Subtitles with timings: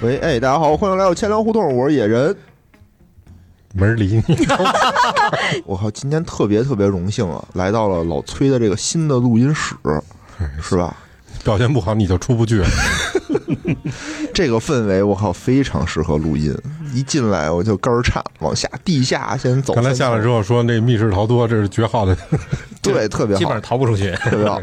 [0.00, 2.34] 喂，哎，大家好，欢迎来到千粮胡同，我是野人。
[3.74, 4.36] 没人理你，
[5.66, 9.74] 我靠，今天特别特别荣幸啊，来到了老崔的这个新的录音室，
[10.62, 10.96] 是吧？
[11.42, 12.62] 表现不好你就出不去。
[14.32, 16.56] 这个氛围我靠，非常适合录音。
[16.94, 19.74] 一进来我就肝儿颤，往下地下先走。
[19.74, 22.16] 刚才下来之后说那密室逃脱，这是绝好的，
[22.92, 24.10] 对，特别好，基本上逃不出去。
[24.22, 24.60] 特别好。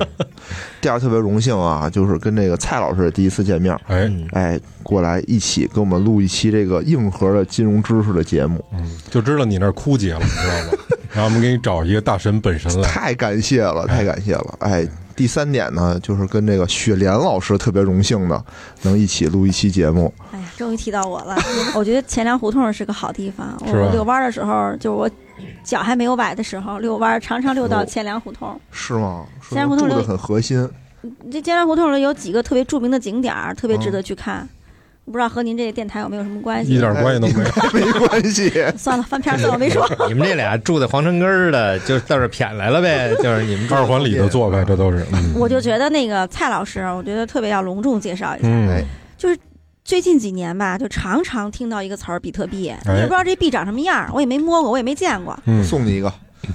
[0.81, 10.77] 第二特别荣幸啊，就是跟这个蔡老师第一次见面，哎哎，过来一起跟我们录一期这个硬核的金融知识的节目，嗯，就知道你那儿枯竭了，你知道吗？
[11.11, 14.87] 然后我们给你找一个大神本身来，太感谢了，太感谢了，哎。
[15.17, 18.45] 第三点呢，就是跟这个雪莲老师特别荣幸的
[18.81, 20.13] 能一起录一期节目。
[20.33, 21.37] 哎呀，终于提到我了！
[21.73, 23.57] 我觉得钱粮胡同是个好地方。
[23.61, 25.09] 我遛弯儿的时候，就是我
[25.63, 28.59] 脚还没有崴的时候，遛弯儿常常遛到钱粮胡同。
[28.71, 29.25] 是吗？
[29.49, 30.69] 千粮胡同里住的很核心，
[31.31, 34.47] 这钱粮胡同里有几个特别著名的景点儿，特别值得去看。
[35.05, 36.73] 我不知道和您这个电台有没有什么关系？
[36.73, 37.49] 一点关系都没有。
[37.73, 38.49] 没关系。
[38.75, 39.87] 算了，翻篇儿算我没说。
[40.09, 45.05] 你们这俩住在皇城根儿的，就到这儿谝来了呗，就是你们二环里的做呗，这都是。
[45.13, 48.47] 嗯我就觉得那个蔡老师，我觉得特别要隆重介绍一下。
[49.15, 49.37] 就是
[49.85, 55.37] 最近几年吧，就常常听到一个词儿“比特币”，也不知道这币长什么样儿，我也没摸过，我也没见过。
[55.45, 56.11] 嗯，送你一个，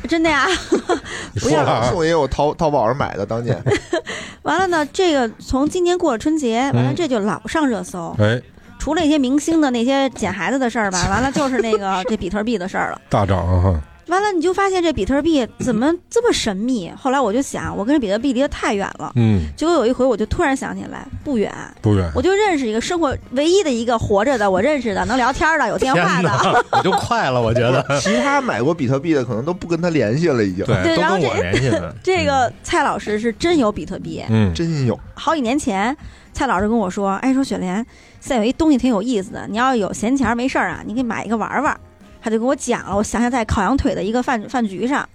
[0.09, 0.49] 真的呀？
[1.41, 1.65] 不要。
[1.89, 3.57] 送一个我淘淘宝上买的，当年。
[4.43, 8.13] 完了呢，这个从今年过了春节，完了嗯这就老上热搜。
[8.19, 8.43] 哎，
[8.81, 13.01] 除了一些明星的那些捡孩子的事儿吧，完了就是那个这比特币的事儿了。
[13.09, 13.63] 大涨啊。
[13.63, 16.93] 哈，完了你就发现这比特币 怎么这么神秘？
[16.97, 19.13] 后来我就想，我跟这比特币离得太远了。
[19.15, 26.31] 嗯，结果有一回我就突然想起来，不远，不远，我就认识一个生活唯一的一个活着的，我认识的能聊天的，有电话的。
[26.73, 27.85] 我就快了，我觉得。
[28.01, 30.65] 其他买过比特币的可能都不跟他联系了，已经。
[30.67, 31.93] 对，都对然后跟我联系呢。
[32.03, 34.25] 这个蔡老师是真有比特币。
[34.29, 35.97] 嗯，真有，好几年前，
[36.33, 37.77] 蔡老师跟我说：“哎，说雪莲，
[38.21, 41.79] 现在有一东西挺有意思的，你要有闲钱儿没事儿啊，你可以买一个玩玩。”
[42.23, 45.09] 他就跟我讲了，我想想在烤羊腿的一个饭饭局上，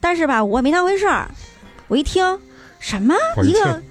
[0.00, 1.28] 但是吧，我也没当回事儿。
[1.88, 2.38] 我一听，
[2.80, 3.82] 什么一一个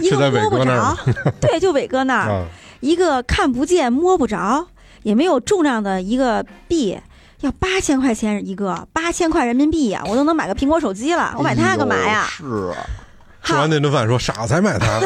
[0.02, 0.96] 一个摸不着，
[1.40, 2.46] 对，就伟哥那儿，啊，
[2.80, 4.66] 一个看不见摸不着，
[5.02, 6.98] 也没有重量的一个币。
[7.40, 11.34] 要八千块钱一个，八千块人民币呀、我都能买个苹果手机了。
[11.36, 12.22] 我买它干嘛呀？
[12.22, 12.86] 哎是啊，
[13.42, 15.00] 吃完那顿饭说傻才买它，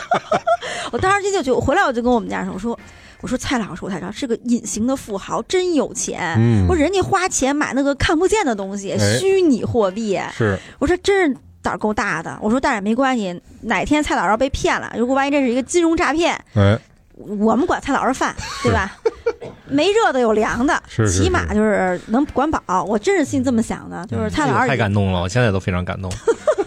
[0.92, 2.78] 我当时就就回来我就跟我们家人说，我说
[3.26, 6.36] 我说蔡老师，我才知道是个隐形的富豪，真有钱。
[6.38, 10.16] 嗯我说人家花钱买那个看不见的东西，哎虚拟货币。
[10.32, 12.38] 是，我说真是胆儿够大的。
[12.40, 16.78] 我说但是没关系，哪天蔡老师要被骗了，如果万一这是一个金融诈骗，哎，
[17.16, 18.32] 我们管蔡老师饭，
[18.62, 18.96] 对吧？
[19.68, 22.84] 没热的有凉的，是是起码就是能管饱。
[22.84, 26.08] 我真是心这么想的，就是蔡老这个太，感动了，我现在都非常感动。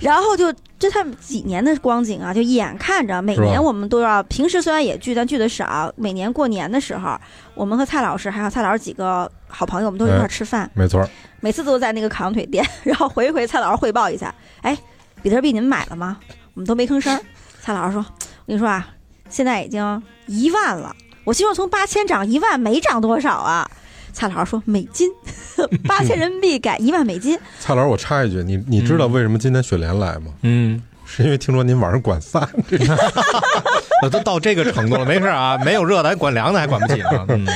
[0.00, 5.92] 然后就这他们几年的光景啊，就眼看着每年我们都要，平时虽然也聚，但聚的少。
[5.96, 7.18] 每年过年的时候，
[7.54, 11.08] 我们和蔡老师还有蔡老师几个好朋友，我们都一块儿吃饭，没错儿，
[11.40, 14.32] 每次都在那个烤羊腿店， 然后回一回蔡老师汇报一下，
[14.62, 14.78] 哎，
[15.22, 16.18] 比特币你们买了吗？
[16.54, 17.20] 我们都没吭声儿。
[17.60, 18.88] 蔡老师说：“我跟你说啊，
[19.28, 20.94] 现在已经一万了。”
[21.24, 23.68] 我心说从八千涨一万，没涨多少啊。
[24.18, 25.08] 蔡老师说：“美金，
[25.86, 27.38] 八千人民币改一万美金。
[27.60, 30.32] 蔡老师，我插一句，你你知道为什么今天雪莲来吗？
[30.42, 32.44] 嗯，是因为听说您晚上管饭，
[34.02, 37.26] 这都到这个程度了，没事啊，没有热的还管凉的还管不起呢。
[37.28, 37.46] 嗯，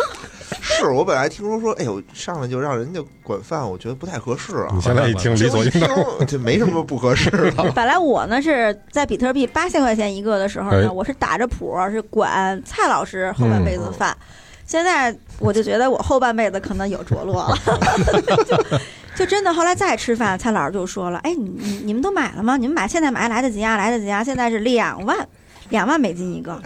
[0.64, 4.80] 是我本来听说说，哎呦，上来就让人家管饭，我觉得不太合适啊你。
[4.80, 5.90] 现在一听理所应当。
[5.90, 7.70] 当，这没什么不合适的。
[7.74, 14.16] 本来我呢是在比特币八千块钱一个的时候呢，哎我是打着谱是管蔡老师后半辈子的饭。
[14.18, 14.24] 嗯
[14.68, 17.56] 现在我就觉得我后半辈子可能有着落了，
[18.44, 18.78] 就
[19.16, 22.58] 就真的后来再吃饭，蔡老师就说了：“哎，你你你们都买了吗？
[22.58, 24.22] 你们买现在买来得及啊，来得及啊！
[24.22, 25.26] 现在是两万
[25.70, 26.60] 两万美金一个。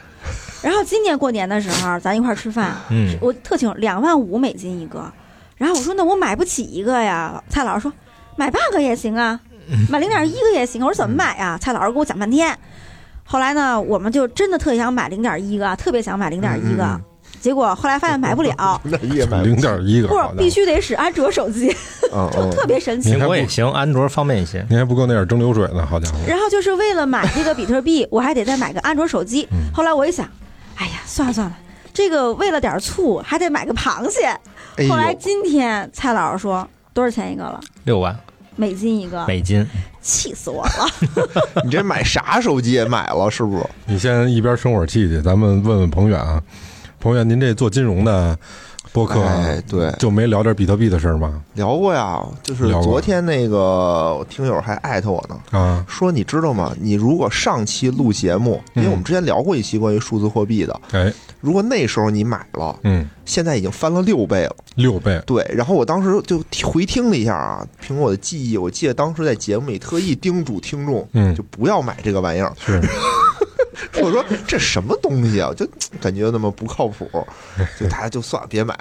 [0.62, 5.10] 然后今年过年的时候，咱一块儿吃饭，嗯我特清楚，两万五美金一个。
[5.56, 7.40] 然后我说那我买不起一个呀。
[7.48, 7.92] 蔡老师说
[8.34, 9.38] 买半个也行啊，
[9.88, 10.84] 买零点一个也行。
[10.84, 11.56] 我说怎么买呀？
[11.56, 12.58] 蔡老师给我讲半天。
[13.22, 16.84] 后来呢，我们就真的特想买零点一个，特别想买零点一个。
[16.84, 17.04] 嗯嗯
[17.42, 21.74] 结果后来发现买不了， 那也买零点一个，不必须得使安卓手机，
[22.14, 23.12] 嗯嗯， 特别神奇。
[23.14, 24.64] 苹果也行，安卓方便一些。
[24.70, 26.18] 您还不够那点蒸馏水呢，好家伙！
[26.28, 29.48] 然后就是为了买这个比特币，我还得再买个安卓手机。
[29.50, 30.24] 嗯后来我一想，
[30.76, 31.58] 哎呀，算了算了，
[31.92, 34.38] 这个为了点醋还得买个螃蟹。
[34.88, 37.60] 后来今天蔡老师说多少钱一个了？
[37.84, 38.16] 六万
[38.54, 39.66] 美金一个，美金，
[40.00, 40.86] 气死我了！
[41.64, 43.64] 你这买啥手机也买了是不是？
[43.86, 46.40] 你先一边生会儿气去，咱们问问彭远啊，
[47.02, 48.38] 彭远，您这做金融的，
[48.92, 49.20] 播客
[49.68, 51.42] 对，就没聊点比特币的事儿吗？
[51.54, 56.72] 聊过呀，就是昨天那个听友还艾特我呢，啊，说你知道吗？
[56.80, 64.54] 你如果上期录节目，因为我们之前聊过一期关于数字货币的，哎，如果那时候你买了，嗯，现在已经翻了六倍了。
[64.76, 71.34] 六倍，对，然后我当时就回听了一下啊，凭我的记忆，我记得当时在节目里特意叮嘱听众，嗯。
[71.34, 72.52] 就不要买这个玩意儿。
[72.64, 72.80] 是，
[74.02, 75.66] 我说这什么东西啊，就
[76.00, 77.08] 感觉那么不靠谱，
[77.78, 78.78] 就大家就算了，别买。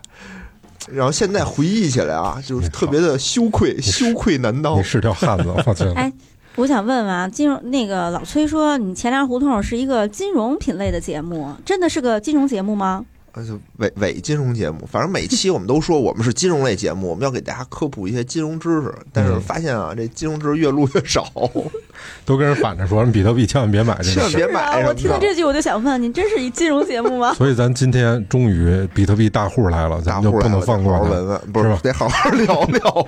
[0.92, 4.84] 然后现在回忆起来啊，就是特别的羞愧，羞愧难当你。
[4.84, 6.12] 是条汉子，我天， 哎
[6.56, 13.06] 我想问问啊，金融那个老崔说你钱粮胡同是一个金融品类的节目，真的是个金融节目吗？
[13.34, 18.94] 呃就伪伪金融节目，反正每期我们都说我们是金融类节目，我们要给大家科普一些金融知识。
[19.14, 21.26] 但是发现啊，这金融知识越录越少，
[22.26, 24.32] 都跟人反着说，比特币千万别买这个千万。
[24.34, 25.18] 别买我听到。
[25.20, 27.34] 这句我就想问，您真是一金融节目吗？
[27.40, 31.00] 所以咱今天终于比特币大户来了，咱们就不能放过他。
[31.00, 33.08] 好好闻闻，不是吧是得好好聊聊。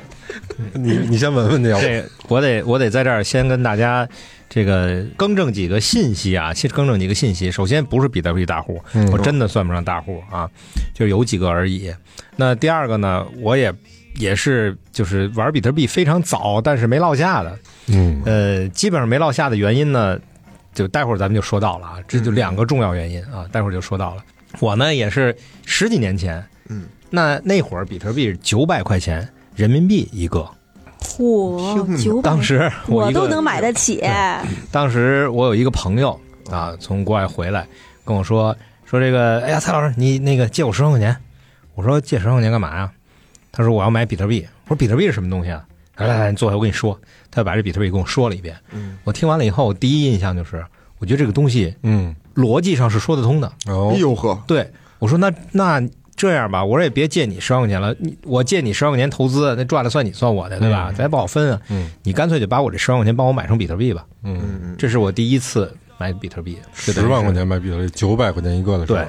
[0.74, 4.08] 你你先问问去，这我得我得在这儿先跟大家
[4.50, 7.52] 这个更正几个信息啊，先更正几个信息。
[7.52, 10.50] 首先不是比特币大户，嗯我真的算不上大户啊，
[10.94, 11.94] 就有几个而已。
[12.36, 13.74] 那第二个呢，我也
[14.16, 17.60] 也是就是玩比特币非常早，但是没落下的。
[17.88, 20.20] 嗯呃，基本上没落下的原因呢，
[20.74, 24.24] 就待会儿咱们就说到了啊，这就两个重要原因啊，待会儿就说到了。
[24.60, 25.36] 我呢也是
[25.66, 30.48] 十几年前，嗯，那那会儿比特币是九百块钱人民币一个，
[31.00, 34.04] 嚯，九百当，时我都能买得起。
[34.72, 36.20] 当时我有一个朋友
[36.50, 37.68] 啊，从国外回来
[38.04, 38.56] 跟我说
[38.86, 41.16] 说这个，哎呀，蔡老师，你那个借我十万块钱。
[41.76, 42.92] 我说借十万块钱干嘛呀？
[43.52, 44.46] 他说我要买比特币。
[44.66, 45.66] 我说比特币是什么东西啊？
[45.98, 47.00] 来来来，你坐下，我跟你说。
[47.32, 48.56] 他就把这比特币跟我说了一遍。
[48.72, 50.64] 嗯，我听完了以后，我第一印象就是，
[51.00, 53.52] 我觉得这个东西嗯，逻辑上是说得通的。
[53.66, 55.82] 哦哎，呦呵，对我说那那
[56.16, 60.88] 这样吧，我说也别借你十万块钱了，你我借你十万块钱投资，那赚了算你算我的，对吧？
[60.90, 61.60] 嗯咱也不好分啊。
[61.70, 64.06] 嗯你干脆就把我这十万块钱帮我买成比特币吧。
[64.24, 67.34] 嗯，这是我第一次买比特币，十万块。
[67.34, 69.08] 钱买比特币，九百块钱一个的时候对，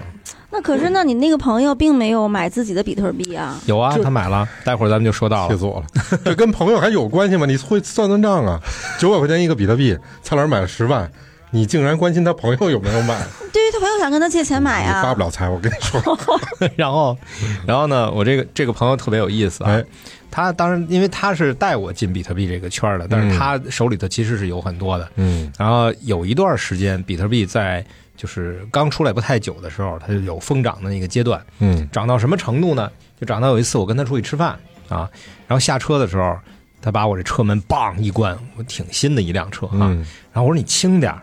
[0.51, 3.61] 那可是，那你那个朋友并没有买自己的比特币啊？
[3.67, 5.53] 有啊，他买了，待会儿咱们就说到了。
[5.55, 5.87] 气死我了！
[6.25, 7.45] 这跟朋友还有关系吗？
[7.45, 8.61] 你会算算账啊？
[8.99, 11.11] 九百块钱一个比特币，蔡老师买了十万，
[11.55, 13.17] 你竟然关心他朋友有没有买？
[13.53, 16.03] 对于他朋友想跟他借钱买你啊发不，了财，我跟你说。
[16.75, 17.17] 然后，
[17.65, 19.71] 然后呢，我这个这个朋友特别有意思啊。
[19.71, 19.85] 哎，
[20.33, 25.09] 他当然，因为他是带我进比特币这个圈的，但是嗯他手里头其实是有很多的。
[25.15, 27.85] 嗯然后有一段时间，比特币在
[28.17, 31.41] 就是刚出来不太久的时候，它就有疯涨的那个阶段。
[31.61, 32.91] 嗯涨到什么程度呢？
[33.21, 34.59] 就涨到有一次我跟他出去吃饭
[34.89, 35.09] 啊，
[35.47, 36.37] 然后下车的时候，
[36.83, 39.79] 他把我这车门梆一关，我挺新的一辆车啊。
[39.83, 39.99] 嗯，
[40.33, 41.23] 然后我说你轻点儿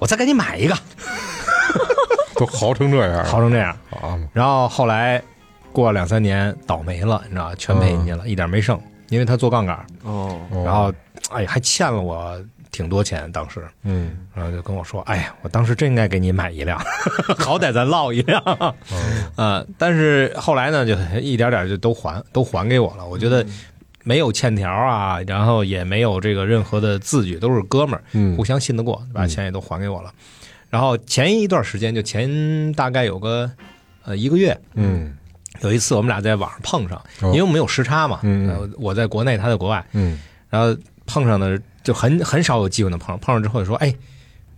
[0.00, 0.74] 我再给你买一个，
[2.34, 3.70] 都豪成这样， 豪成这样。
[3.90, 4.18] 啊！
[4.32, 5.22] 然后后来
[5.72, 8.80] 过了两三年倒霉了，你知道，全赔进去了，一点没剩，
[9.10, 9.86] 因为他做杠杆，
[10.64, 10.92] 然后
[11.30, 12.36] 哎还欠了我
[12.72, 14.16] 挺多钱，当时，嗯。
[14.34, 16.78] 然后就跟我说，哎呀，我当时真应该给你买一辆，
[17.38, 18.74] 好歹咱落一辆，哦。
[19.36, 23.44] 呃，但是后来呢，就一点点就都还都还给我了，我觉得
[24.04, 28.36] 没有欠条啊，然后也没有这个任何的字据，都是哥们儿，嗯。
[28.36, 30.12] 互相信得过，把钱也都还给我了。
[30.68, 33.50] 然后前一段时间，就前大概有个
[34.04, 35.16] 呃一个月，嗯。
[35.62, 37.28] 有一次我们俩在网上碰上，哦。
[37.28, 38.72] 因为我们有时差嘛，嗯。
[38.78, 40.18] 我在国内，他在国外，嗯。
[40.48, 40.76] 然后
[41.06, 43.94] 碰上的就很很少有机会能碰上，碰上之后就说，哎，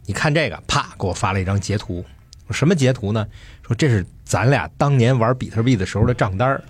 [0.06, 2.04] 你看这个，啪给我发了一张截图，
[2.50, 3.26] 什么截图呢？
[3.66, 6.62] 说这是咱俩当年玩比特币的时候的账单儿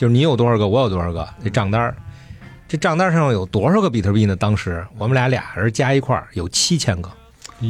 [0.00, 1.94] 就是你有多少个，我有多少个，这账单儿
[2.66, 4.34] 这账单上有多少个比特币呢？
[4.34, 7.10] 当时我们俩俩人加一块儿有七千个，
[7.60, 7.68] 哎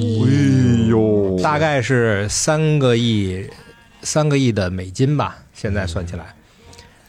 [0.86, 3.44] 呦，大概是三个亿，
[4.02, 6.32] 三个亿的美金吧，现在算起来，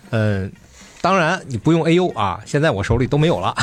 [0.09, 0.51] 嗯。
[1.03, 3.55] 当然，你不用 AU 啊，现在我手里都没有了。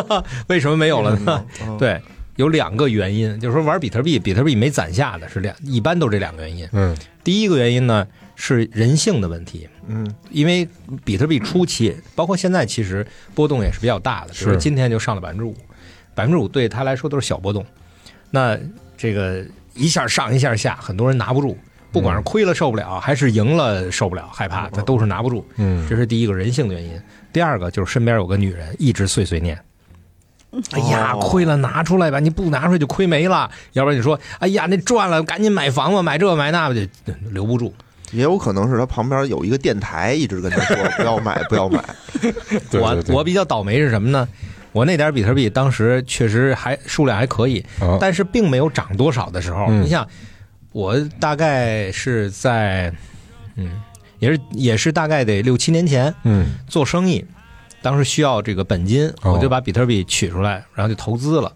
[0.48, 1.44] 为什么没有了呢？
[1.62, 2.00] 嗯，对，
[2.36, 6.68] 有两个原因，就是说玩比特币，比特币没攒下的是两，一般都这两个原因。
[6.72, 8.06] 嗯第一个原因呢
[8.36, 10.68] 是人性的问题，嗯因为
[11.04, 15.56] 比特币初期，包括现在，其实波动也是比较大的，比如说是今天就上了百分之五，
[16.14, 17.64] 百分之五对他来说都是小波动，
[18.30, 18.56] 那
[18.96, 21.56] 这个一下上一下下，很多人拿不住，
[21.90, 25.44] 不管是亏了受不了，还是赢了受不了，害怕，他都是拿不住。
[25.56, 27.00] 嗯这是第一个人性的原因。
[27.32, 29.58] 第二个就是身边有个女人一直碎碎念。
[30.72, 32.18] 哎呀，哦亏了拿出来吧！
[32.18, 33.50] 你不拿出来就亏没了。
[33.72, 36.80] 要不然你说，哎呀，那赚了，赶紧买房子，买这买那吧，就
[37.30, 37.74] 留不住。
[38.12, 41.82] 也有可能是他旁边有一个电台一直跟他说不要买，不要买。
[42.22, 44.28] 我对对对我比较倒霉是什么呢？
[44.72, 49.66] 我那点比特币当时确实还数量还可以，啊但是并没有涨多少的时候。
[49.68, 50.06] 嗯你想，
[50.72, 52.92] 我大概是在
[53.56, 53.70] 嗯
[54.18, 57.24] 也是也是大概得六七年前嗯做生意，
[57.80, 61.50] 当时需要这个本金，哦我就把比特币取出来，然后就投资了。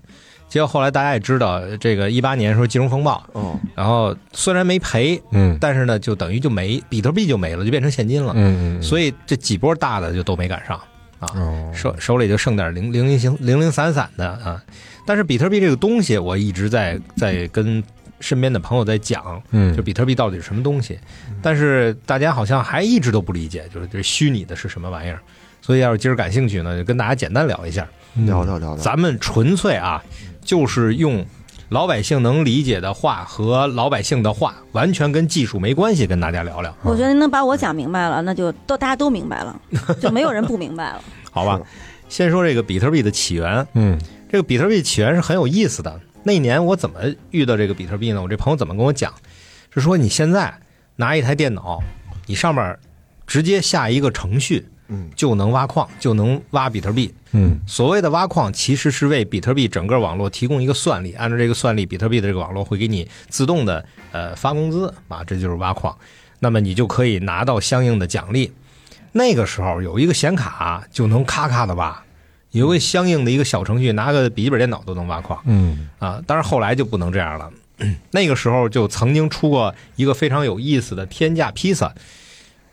[0.51, 5.57] 结果后来大家也知道，这个一八年时候金融风暴，哦，然后虽然没赔，嗯。
[5.61, 8.33] 但是呢，就等于就没比特币就没了，就变成现金了。
[8.35, 10.77] 嗯嗯，所以这几波大的就都没赶上
[11.21, 14.61] 啊，哦，手手里就剩点零零零零零零散散的啊。
[15.07, 17.81] 但是比特币这个东西，我一直在在跟
[18.19, 19.77] 身边的朋友在讲，嗯。
[19.77, 20.99] 就比特币到底是什么东西，
[21.41, 25.21] 但是大家好像还一直都不理解，就是这虚拟的是什么玩意儿。
[25.63, 27.87] 所以要是今儿感兴趣呢，就跟大家简单聊一下。
[28.27, 30.03] 聊聊聊聊，咱们纯粹啊，
[30.51, 31.25] 就是用
[31.69, 39.61] 老百姓能理解的话和老百姓的话，完全跟技术没关系，跟大家聊聊，我觉得能把我讲明白了，那就都大家都明白了，
[40.01, 41.01] 就没有人不明白了。
[41.31, 41.61] 好吧？
[42.09, 43.97] 先说这个比特币的起源，嗯
[44.29, 46.01] 这个比特币起源是很有意思的。
[46.25, 46.99] 那年我怎么
[47.31, 48.21] 遇到这个比特币呢？
[48.21, 49.15] 我这朋友怎么跟我讲？
[49.73, 50.53] 是说你现在
[50.97, 51.79] 拿一台电脑，
[52.27, 52.77] 你上面
[53.25, 57.13] 直接下一个程序嗯就能挖矿，就能挖比特币。
[57.33, 65.97] 嗯所谓的挖矿，其实是为比特币整个网络提供一个算力，按照这个算力，比特币的这个网络会给你自动的呃发工资啊，这就是挖矿。
[66.41, 68.53] 那么你就可以拿到相应的奖励。
[69.13, 72.03] 那个时候有一个显卡就能咔咔的挖，
[72.51, 76.23] 有个相应的一个小程序，拿个笔记本电脑都能挖矿嗯啊。
[76.27, 77.51] 但是后来就不能这样了。
[78.13, 81.95] 那个时候就曾经出过一个非常有意思的天价披萨，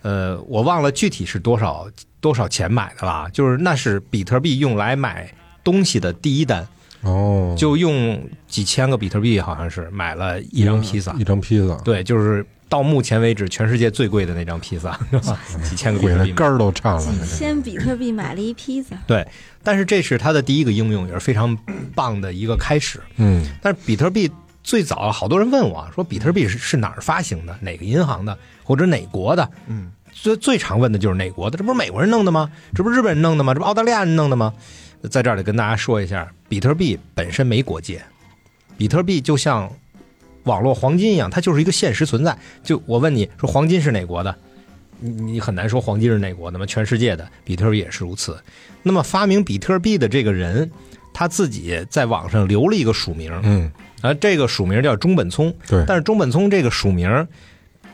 [0.02, 1.88] 呃，我忘了具体是多少
[2.20, 5.32] 多少钱买的了，就是那是比特币用来买
[5.64, 6.68] 东西的第一单，
[7.02, 11.24] 哦，就用几千个比特币，好像是买了一张披萨一。
[11.24, 15.00] 张披萨，对，就是到目前为止全世界最贵的那张披萨，
[15.64, 16.24] 几千个比特币买。
[16.24, 19.26] 鬼那肝儿都颤了，几千比特币买了一披萨，对
[19.64, 21.58] 但是这是它的第一个应用，也是非常
[21.94, 23.00] 棒的一个开始。
[23.18, 24.30] 嗯但是比特币
[24.64, 27.58] 最早，好多人问我说，比特币是是哪儿发行的？
[27.62, 28.38] 哪个银行的？
[28.64, 29.50] 或者哪国的？
[29.68, 29.90] 嗯，
[30.22, 31.58] 最最常问的就是哪国的？
[31.58, 32.50] 这不是美国人弄的吗？
[32.74, 33.54] 这不是日本人弄的吗？
[33.54, 34.54] 这不澳大利亚人弄的吗？
[35.10, 38.04] 在这儿得跟大家说一下，比特币本身没国界，
[38.78, 39.72] 比特币就像
[40.44, 42.38] 网络黄金一样，它就是一个现实存在。
[42.64, 44.36] 就我问你说，黄金是哪国的？
[45.00, 46.66] 你你很难说黄金是哪国的吗？
[46.66, 48.36] 全世界的比特币也是如此。
[48.82, 50.70] 那么发明比特币的这个人，
[51.14, 53.72] 他自己在网上留了一个署名，嗯，
[54.02, 55.54] 而这个署名叫中本聪。
[55.68, 57.28] 对，但是中本聪这个署名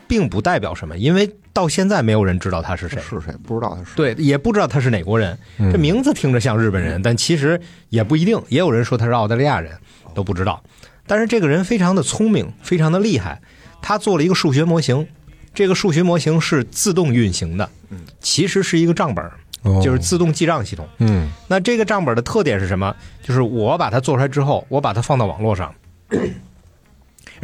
[0.08, 3.00] 并不代表什么，因为到现在没有人知道他是谁。
[3.00, 5.38] 是谁不知道他是对，也不知道他是哪国人。
[5.58, 7.58] 嗯这名字听着像日本人，但其实
[7.88, 8.38] 也不一定。
[8.48, 9.72] 也有人说他是澳大利亚人，
[10.14, 10.62] 都不知道。
[11.06, 13.40] 但是这个人非常的聪明，非常的厉害。
[13.80, 15.06] 他做了一个数学模型，
[15.54, 19.24] 这个数学模型是自动运行的嗯，其实是一个账本，
[19.62, 20.88] 哦就是自动记账系统。
[20.98, 22.96] 嗯那这个账本的特点是什么？
[23.22, 25.72] 就是我把它做出来之后，我把它放到网络上，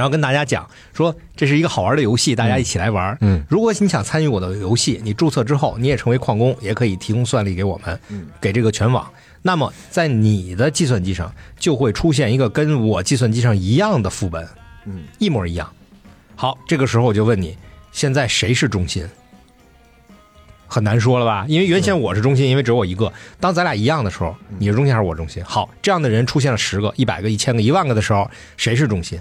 [0.00, 3.14] 然后跟大家讲说这是一个好玩的游戏，大家一起来玩。
[3.20, 9.06] 嗯如果你想参与我的游戏，你注册之后你也成为矿工，也可以提供算力给我们，嗯给这个全网。
[9.42, 14.48] 那么在你的计算机上就会出现一个跟我计算机上一样的副本，
[14.86, 15.70] 嗯一模一样。
[16.34, 17.54] 好，这个时候我就问你，
[17.92, 19.06] 现在谁是中心？
[20.66, 21.44] 很难说了吧？
[21.46, 23.12] 因为原先我是中心，因为只有我一个。
[23.38, 25.44] 当咱俩一样的时候，你是中心还是我中心？
[25.44, 29.18] 好，这样的人出现了十个、一百个、一千个、一万个的时候，谁是中心？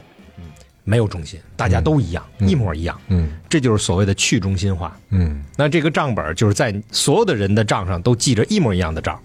[0.90, 3.00] 没有中心，大家都一样，嗯一模一样。
[3.10, 4.98] 嗯这就是所谓的去中心化。
[5.12, 9.22] 嗯那这个账本就是在所有的人的账上都记着一模一样的账。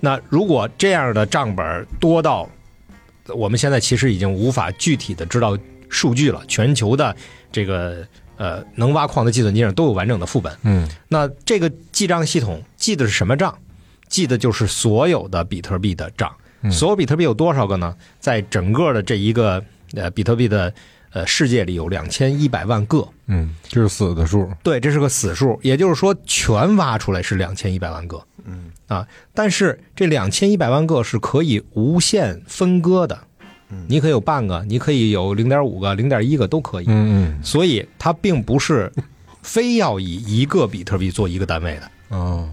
[0.00, 2.48] 那如果这样的账本多到
[3.26, 5.58] 我们现在其实已经无法具体的知道
[5.90, 7.14] 数据了，全球的
[7.52, 10.56] 这个呃能挖矿的计算机上都有完整的副本。
[10.62, 13.54] 嗯那这个记账系统记的是什么账？
[14.08, 16.34] 记的就是所有的比特币的账。
[16.62, 17.94] 嗯所有比特币有多少个呢？
[18.18, 19.62] 在整个的这一个
[19.94, 20.72] 呃比特币的
[21.12, 23.06] 呃世界里有两千一百万个。
[23.26, 28.20] 嗯，这是死的数，对，这是个死数，也就是说全挖出来是两千一百万个。
[28.44, 33.18] 嗯啊，但是这两千一百万个是可以无限分割的，
[33.68, 36.86] 嗯你可以有半个，你可以有零点五个、零点一个都可以。
[36.88, 38.90] 嗯嗯所以它并不是
[39.42, 42.48] 非要以一个比特币做一个单位的，嗯哦，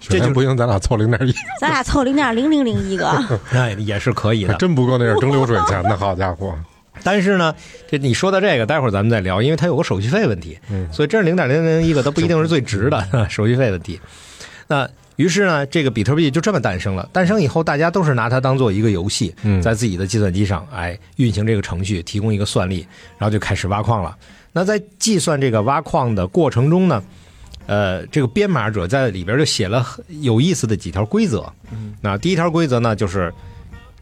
[0.00, 3.12] 这就不行，咱俩凑零点一，咱俩凑零点零零零一个，
[3.52, 4.58] 那也是可以还的。
[4.58, 6.52] 真不够那点蒸馏水钱呢，好家伙，
[7.06, 7.54] 但是呢，
[7.88, 14.00] 这你说到这个，待会儿咱们再聊，因为它有个手续费问题，嗯所以这零点零零一个，它不一定是最值的 手续费问题。
[14.66, 17.08] 那于是呢，这个比特币就这么诞生了。
[17.12, 22.84] 诞生以后，大家都是拿它当做一个游戏，嗯在自己的计算机上，哎，运行这个程序，提供一个算力，
[23.18, 24.16] 然后就开始挖矿了。
[24.52, 27.00] 那在计算这个挖矿的过程中呢，
[27.66, 31.46] 呃，这个编码者在里边就写了很有意思的几条规则。
[31.70, 33.32] 嗯那第一条规则呢，就是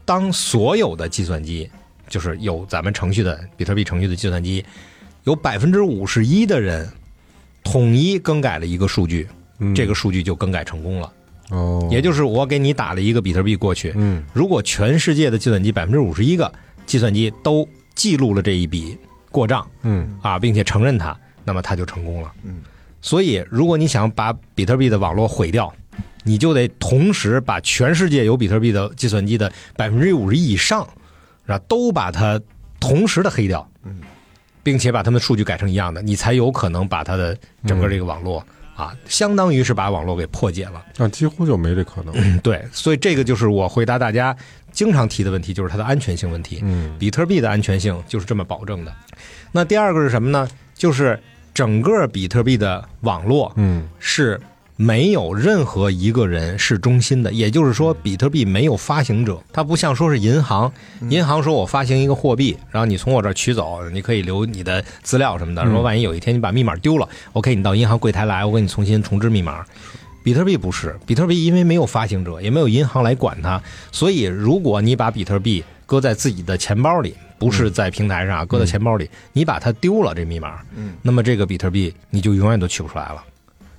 [0.06, 1.70] 当所有的计算机，
[2.14, 4.64] 就是有咱们程序的比特币程序的计算机，
[5.25, 6.88] 有百分之五十一的人
[7.64, 9.26] 统一更改了一个数据，
[9.59, 11.12] 嗯这个数据就更改成功了。
[11.50, 16.52] 哦，也就是我给你打了一个比特币过去，嗯如果全世界的计算机百分之五十一个
[16.87, 18.97] 计算机都记录了这一笔
[19.33, 22.30] 过账嗯啊，并且承认它，那么它就成功了。
[22.44, 22.62] 嗯，
[23.02, 25.75] 所以如果你想把比特币的网络毁掉，
[26.23, 30.88] 你就得同时把全世界有比特币的计算机的百分之五十以上，
[31.47, 32.41] 啊，都把它
[32.81, 33.69] 同时的黑掉。
[33.85, 34.01] 嗯，
[34.63, 37.37] 并且把它们数据改成一样的，你才有可能把它的
[37.67, 38.43] 整个这个网络、
[38.75, 40.83] 啊，相当于是把网络给破解了。
[40.97, 42.15] 那几乎就没这可能。
[42.17, 44.35] 嗯，对，所以这个就是我回答大家
[44.73, 46.61] 经常提的问题，就是它的安全性问题。
[46.63, 48.95] 嗯比特币的安全性就是这么保证的。
[49.53, 50.49] 那第二个是什么呢？
[50.75, 51.21] 就是
[51.53, 54.41] 整个比特币的网络嗯是
[54.76, 60.73] 没有任何一个人是中心的，也就是说，比特币没有发行者，它不像说是银行，
[61.11, 65.71] 银行说我发行一个货币，然后你从我这儿取走，你可以留你的资料什么的，嗯。
[65.71, 69.64] 说万一有一天你把密码丢了，OK，你到银行柜台来，我给你重新重置密码。
[70.25, 73.62] 比特币不是，比特币因为没有发行者，也没有银行来管它，
[73.93, 83.23] 所以如果你把比特币搁在自己的钱包里，不是在平台上，搁在钱包里，你把它丢了这密码，嗯，那么这个比特币你就永远都取不出来了。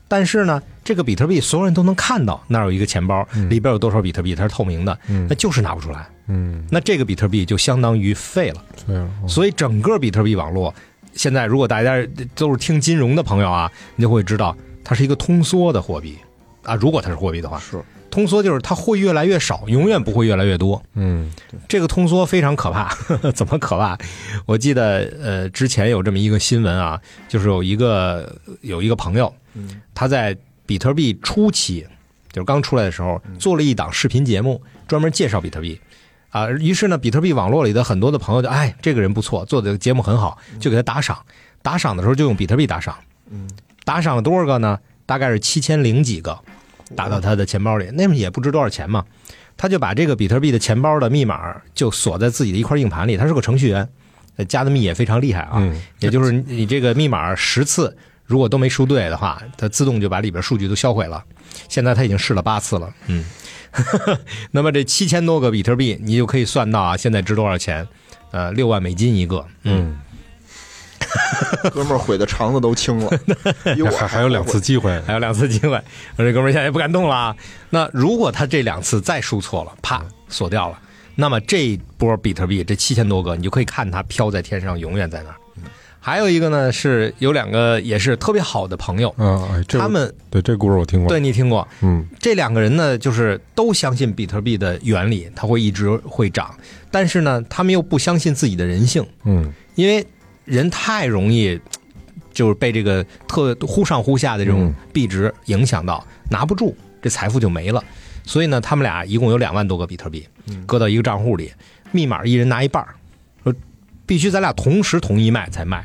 [0.08, 6.08] 但是呢，这个比特币所有人都能看到，那儿有一个钱包，里边有多少比特币，它是透明的，嗯那就是拿不出来。
[6.28, 8.64] 嗯，那这个比特币就相当于废了。
[8.88, 10.74] 对哦所以整个比特币网络，
[11.14, 11.96] 现在如果大家
[12.36, 16.18] 都是听金融的朋友啊，你就会知道它是一个通缩的货币
[16.64, 16.76] 啊。
[16.76, 20.82] 如果它是货币的话，是通缩就是它会越来越少，永远不会越来越多。
[20.94, 21.30] 嗯
[21.68, 22.96] 这个通缩非常可怕，
[23.36, 23.98] 怎么可怕？
[24.46, 31.86] 我记得呃，之前有这么一个新闻啊，就是有一个有一个朋友，嗯他在比特币初期，
[32.32, 35.80] 就是刚出来的时候，做了一档视频节目，专门介绍比特币。
[36.30, 41.18] 啊，于是呢，比特币网络里的很多的朋友就，哎，这个人不错，做的节目很好，就给他打赏。
[41.62, 42.96] 打赏的时候就用比特币打赏，
[43.32, 43.50] 嗯，
[43.86, 44.78] 打赏了多少个呢？
[45.06, 46.38] 大概是七千零几个，
[46.96, 49.06] 打到他的钱包里，那么也不值多少钱嘛。
[49.56, 53.88] 他就把这个比特币的钱包的密码就锁在自己的一块硬盘里，他是个程序员，
[54.36, 55.53] 呃加的密也非常厉害啊。
[55.56, 61.24] 嗯也就是你你这个密码十次如果都没输对的话，它自动就把里边数据都销毁了。
[61.70, 63.24] 现在它已经试了八次了，嗯，
[64.51, 67.88] 那么这七千多个比特币，你就可以算到啊，现在值多少钱？
[68.31, 69.96] 呃，六万美金一个，嗯，
[71.64, 73.20] 嗯， 哥们儿毁的肠子都青了，
[73.98, 75.81] 还还有两次机会，还有两次机会，
[76.18, 77.35] 我这哥们儿现在也不敢动了啊。
[77.70, 80.77] 那如果他这两次再输错了，啪锁掉了，
[81.16, 85.35] 那么这一波比特币这七千多个，你就可以看它飘在天上，永远在那儿。
[86.05, 92.05] 还有一个呢，是有两个也是特别好的朋友，嗯，哎，这他们对这故事我听过，对你听过，嗯。
[92.20, 96.55] 这两个人呢，就是都相信比特币的原理，它会一直会涨，
[96.91, 99.51] 但是呢，他们又不相信自己的人性，嗯。
[99.74, 100.05] 因为
[100.44, 101.59] 人太容易
[102.31, 104.75] 就是被这个特忽上忽下的这种嗯。
[104.94, 107.83] 币值影响到，拿不住，这财富就没了。
[108.24, 110.27] 所以呢，他们俩一共有两万多个比特币，
[110.68, 111.51] 搁到一个账户里，
[111.91, 112.94] 密码一人拿一半儿
[113.44, 113.51] 说
[114.05, 115.83] 必须咱俩同时同意卖才卖，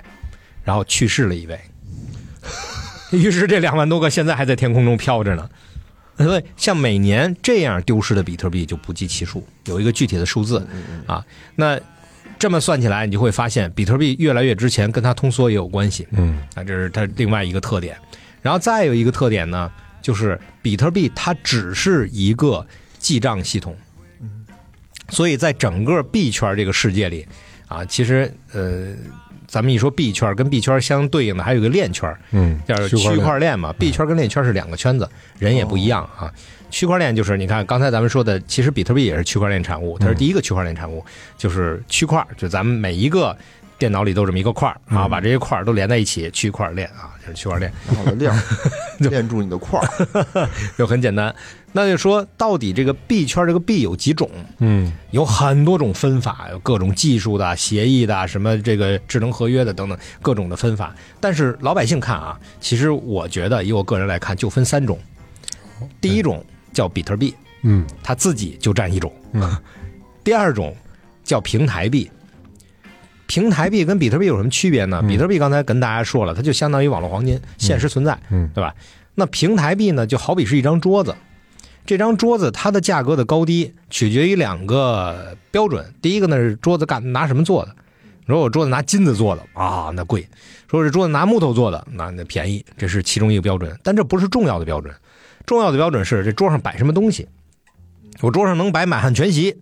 [0.70, 1.60] 然后去世了一位。
[3.10, 5.50] 于是这两万多个现在还在天空中飘着呢。
[6.16, 10.64] 所以，像每年这样丢失的比特币就不计其数，有一个具体的数字
[11.06, 11.26] 啊。
[11.56, 11.80] 那
[12.38, 17.96] 这么算起来，你就会发现，比特币越来越值钱，跟它通缩也有关系嗯啊，这是它另外一个特点。
[18.42, 19.68] 然后再有一个特点呢，
[20.00, 22.64] 就是比特币它只是一个
[22.98, 23.76] 记账系统，
[25.08, 27.26] 所以在整个币圈这个世界里
[27.66, 28.94] 啊，其实呃，
[29.50, 33.18] 咱们一说币圈，跟币圈相对应的还有一个链圈，嗯，叫区链。
[33.18, 35.08] 块链嘛，币圈跟链圈是两个圈子，
[35.40, 36.32] 人也不一样啊。
[36.70, 41.04] 区块链就是你看刚才咱们说的，其实比特币也是区块链产物，它是第一个区块链产物，
[41.36, 43.36] 就是区块，就咱们每一个
[43.76, 48.32] 电脑里都这么一个块儿啊，把这些块儿都连在一起，区块链啊，就是区块链，然后练
[48.98, 51.34] 练 住你的块儿， 就很简单。
[51.72, 54.28] 那就说到底这个币圈这个币有几种？
[54.58, 60.94] 嗯有很多种分法，有各种技术的、协议的、什么这个智能合约的等等各种的分法。
[61.20, 64.98] 但是老百姓看啊，其实我觉得以我个人来看，就分三种。
[66.00, 69.56] 第一种叫比特币，嗯它自己就占一种；嗯
[70.24, 70.76] 第二种
[71.24, 72.10] 叫平台币。
[73.26, 75.00] 平台币跟比特币有什么区别呢？
[75.04, 78.18] 嗯比特币刚才跟大家说了，它就相当于网络黄金，现实存在。
[78.30, 78.74] 嗯对吧？
[79.14, 81.14] 那平台币呢，就好比是一张桌子，
[81.86, 85.92] 这张桌子它的价格的高低取决于两个标准。
[86.00, 87.74] 第一个呢是桌子干拿什么做的，
[88.26, 90.22] 如果我桌子拿金子做的啊，那贵；
[90.70, 92.64] 说是桌子拿木头做的，那那便宜。
[92.76, 94.94] 这是其中一个标准，但这不是重要的标准。
[95.46, 97.28] 重要的标准是这桌上摆什么东西。
[98.20, 99.56] 我桌上能摆满汉全席，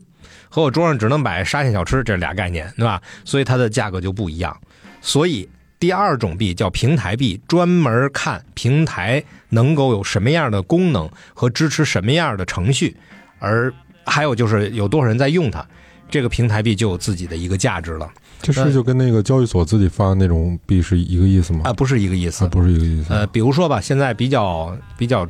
[0.50, 3.00] 和我桌上只能摆沙县小吃，这俩概念，对吧？
[3.24, 4.54] 所以它的价格就不一样。
[5.00, 12.96] 所以第二种币叫平台币，专门看平台能够有什么样的功能和支持什么样的程序，
[13.38, 13.72] 而
[14.04, 15.64] 还有就是有多少人在用它，
[16.10, 18.10] 这个平台币就有自己的一个价值了
[18.40, 21.62] 这是就跟那个交易所自己发的那种币是一个意思吗？
[21.64, 22.48] 啊，不是一个意思啊，。
[22.48, 23.12] 不是一个意思。
[23.12, 25.28] 呃，比如说吧，现在比较比较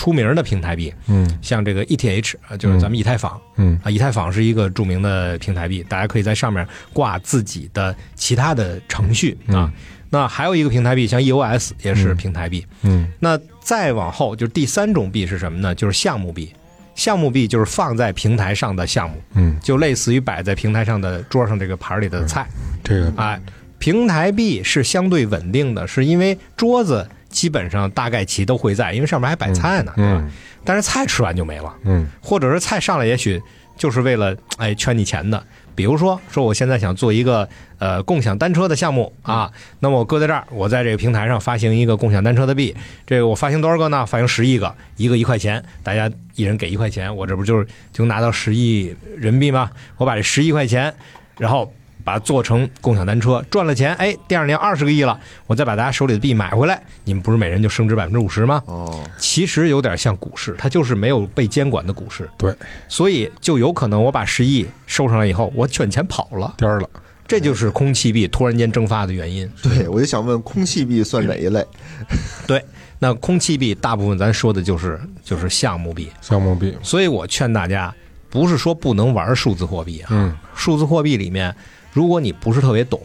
[0.00, 3.38] 出名的平台币，嗯像这个 ETH，啊就是咱们以太坊。
[3.56, 9.70] 嗯啊，以太坊是一个著名的平台币，大家可以在上面挂自己的其他的程序啊。
[10.08, 12.66] 那还有一个平台币，像 EOS 也是平台币。
[12.80, 15.74] 嗯那再往后就是第三种币是什么呢？
[15.74, 16.50] 就是项目币。
[16.94, 22.46] 项目币就是放在平台上的项目，嗯，就类似于摆在平台上的桌上这个盘里的菜。
[22.82, 23.38] 这个哎，
[23.78, 30.20] 平台币是相对稳定的，是因为桌子基本上大概齐都会在，因为上面还摆菜呢，对吧？
[30.22, 30.30] 嗯
[30.62, 31.74] 但是菜吃完就没了。
[31.84, 33.40] 嗯或者是菜上来，也许
[33.78, 35.42] 就是为了哎圈你钱的。
[35.74, 44.04] 比如说，说我现在想做一个呃共享单车的项目啊，那么我搁在这儿，我在这个平台上发行一个共享单车的币，这个我发行多少个呢？
[44.04, 49.70] 发行十亿个，一个一块钱，大家一人给一块钱，我这不就是就拿到十亿人民币吗？
[49.96, 50.92] 我把这十亿块钱，
[51.38, 51.72] 然后
[52.10, 58.60] 把它做成共享单车，赚了钱，哎，第二年二十个亿了，我再把大家手里的币买回来，你们不是每人就升值百分之五十吗？
[58.66, 62.28] 哦，其实有点像股市，它就是没有被监管的股市。
[62.36, 62.52] 对，
[62.88, 66.90] 所以就有可能我把十亿收上来以后，我卷钱跑了，颠儿了。
[67.28, 69.48] 这就是空气币突然间蒸发的原因。
[69.62, 71.64] 对，我就想问，空气币算哪一类？
[72.44, 72.60] 对
[72.98, 77.94] 那空气币大部分咱说的就是就是项目币，项目币，所以我劝大家，
[78.28, 81.54] 不是说不能玩数字货币啊，嗯数字货币里面，
[81.92, 83.00] 如果你不是特别懂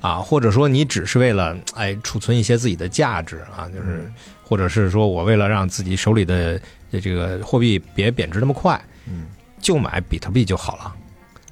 [0.00, 4.10] 啊，或者说你只是为了哎储存一些自己的价值啊，就是
[4.42, 9.26] 或者是说我为了让自己手里的这个货币别贬值那么快，嗯，
[9.60, 10.94] 就买比特币就好了。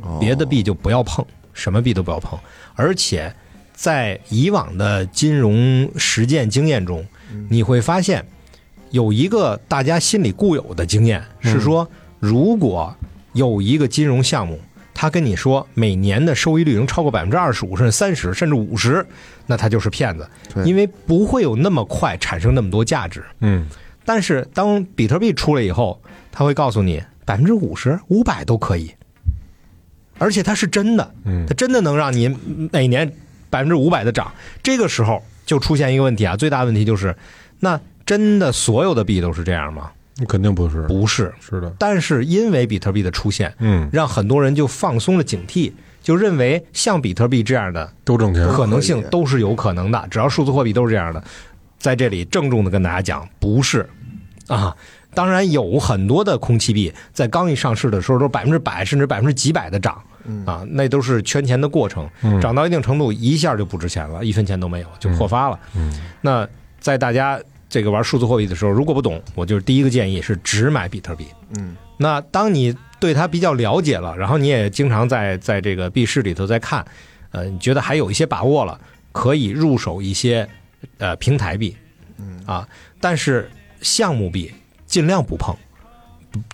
[0.03, 0.19] 哦。
[0.21, 2.39] 别的币就不要碰，什么币都不要碰。
[2.75, 3.33] 而且
[3.73, 7.07] 在以往的金融实践经验中，
[7.49, 8.27] 你会发现
[8.91, 11.89] 有一个大家心里固有的经验是说，
[12.19, 12.95] 如果
[13.33, 14.59] 有一个金融项目，
[15.01, 19.07] 他跟你说每年的收益率能超过百分之二十五，甚至三十，甚至五十，
[19.47, 20.29] 那他就是骗子，
[20.63, 23.25] 因为不会有那么快产生那么多价值。
[23.41, 23.67] 嗯
[24.05, 25.99] 但是当比特币出来以后，
[26.31, 28.95] 他会告诉你百分之五十、五百都可以，
[30.19, 32.29] 而且它是真的，嗯它真的能让你
[32.71, 33.11] 每年
[33.49, 34.31] 百分之五百的涨。
[34.63, 37.17] 这个时候就出现一个问题啊，最大问题就是，
[37.61, 39.93] 那真的所有的币都是这样吗？
[40.29, 41.33] 肯定不是，不是。
[41.41, 51.23] 是的，但是因为比特币的出现，嗯，让很多人就放松了警惕，就认为像比特币这样的都挣钱，可能性都是有可能的，只要数字货币都是这样的。
[51.79, 53.89] 在这里郑重的跟大家讲，不是。
[54.49, 54.77] 啊。
[55.13, 60.01] 当然有很多的空气币在刚一上市的时候都百分之百甚至百分之几百的涨。
[60.45, 62.41] 啊，那都是圈钱的过程，嗯。
[62.41, 65.59] 涨到一定程度一下就不值钱了，一分钱都没有就破发了。
[65.75, 65.91] 嗯。
[66.21, 66.47] 那
[66.79, 71.27] 在大家这个玩数字货币的时候，如果不懂，我就是第一个建议是只买比特币。
[71.57, 76.85] 嗯那当你对它比较了解了，然后你也经常在在这个币市里头在看，
[77.31, 78.81] 呃，你觉得还有一些把握了，
[79.13, 80.49] 可以入手一些
[80.99, 81.77] 呃平台币，
[82.19, 82.67] 嗯啊，
[83.01, 83.51] 但是
[83.83, 84.53] 项目币
[84.87, 85.55] 尽量不碰。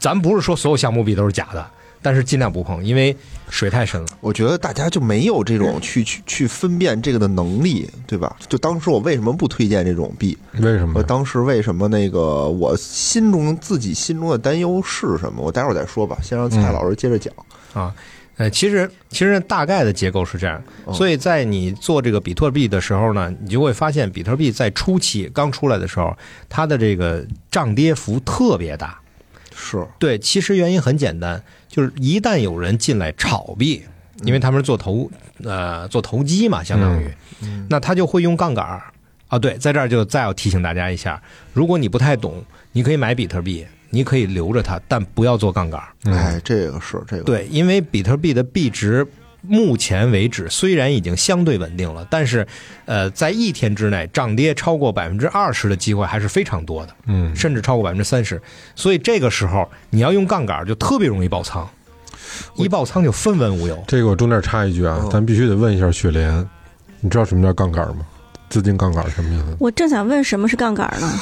[0.00, 1.64] 咱不是说所有项目币都是假的，
[2.02, 3.16] 但是尽量不碰，因为
[3.48, 4.06] 水太深了。
[4.20, 8.36] 我觉得大家就没有这种去去去分辨这个的能力，对吧？
[8.48, 10.36] 就当时我为什么不推荐这种币？
[10.54, 11.02] 为什么我？
[11.02, 15.42] 当时为什么那个我心中自己心中的担忧是什么？
[15.42, 17.32] 我待会儿再说吧，先让蔡老师接着讲
[17.72, 17.94] 啊。
[18.38, 26.14] 呃，其实其实大概的结构是这样，哦所以在你做这个比特币的时候呢，你就会发现比特币在初期刚出来的时候，
[26.46, 29.00] 它的这个涨跌幅特别大。
[29.54, 31.42] 是，对，其实原因很简单，
[31.76, 33.84] 就是一旦有人进来炒币，
[34.22, 35.10] 因为他们是做投
[35.44, 37.10] 呃做投机嘛，相当于，
[37.68, 38.82] 那他就会用杠杆儿
[39.28, 39.38] 啊。
[39.38, 45.88] 对，在这儿就再要提醒大家一下，如果你不太懂，你可以买比特币，你可以留着它，但不要做杠杆儿。
[46.04, 49.06] 嗯哎，这个是这个，对，因为比特币的币值
[49.48, 52.46] 目前为止虽然已经相对稳定了，但是
[52.84, 56.94] 呃，在一天之内涨跌超过百分之二十的机会还是非常多的。
[57.06, 58.40] 嗯，甚至超过百分之三十，
[58.74, 61.68] 所以这个时候你要用杠杆就特别容易爆仓，
[62.56, 63.82] 一爆仓就分文无有。
[63.86, 66.46] 这个我中间插一句啊哦，咱必须得问一下雪莲，
[67.00, 68.06] 你知道什么叫杠杆吗？
[68.48, 69.56] 资金杠杆什么意思？
[69.58, 71.12] 我正想问什么是杠杆呢？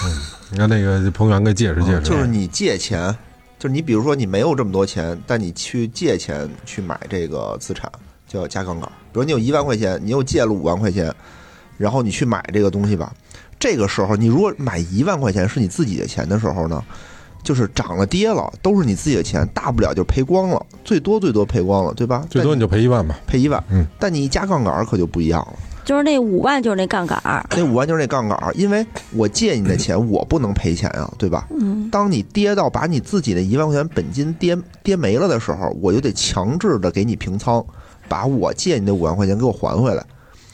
[0.51, 3.17] 你看那个彭源给解释解释，就是你借钱，
[3.59, 7.91] 就是你比如说你没有这么多钱，但你去借钱去买这个资产，
[8.35, 8.89] 就要加杠杆。
[9.13, 11.15] 比如你有一万块钱，你又借了五万块钱，
[11.79, 13.15] 然后你去买这个东西吧。
[13.61, 16.83] 这个时候，你如果买一万块钱是你自己的钱的时候呢，
[17.45, 22.27] 就是涨了跌了都是你自己的钱，大不了就赔光了，最多最多赔光了，对吧？
[22.29, 23.17] 最多你就赔一万吧。
[23.25, 25.53] 赔一万，嗯，但你一加杠杆可就不一样了。
[25.85, 31.47] 就是那五万就是那杠杆儿，那五万就是那杠杆儿，因为我借你的钱，我不能赔钱啊，对吧？
[31.61, 37.63] 嗯，当你跌到把你自己的一万块钱本金跌跌没了的时候，我就得强制的给你平仓，
[38.09, 40.05] 把我借你的五万块钱给我还回来。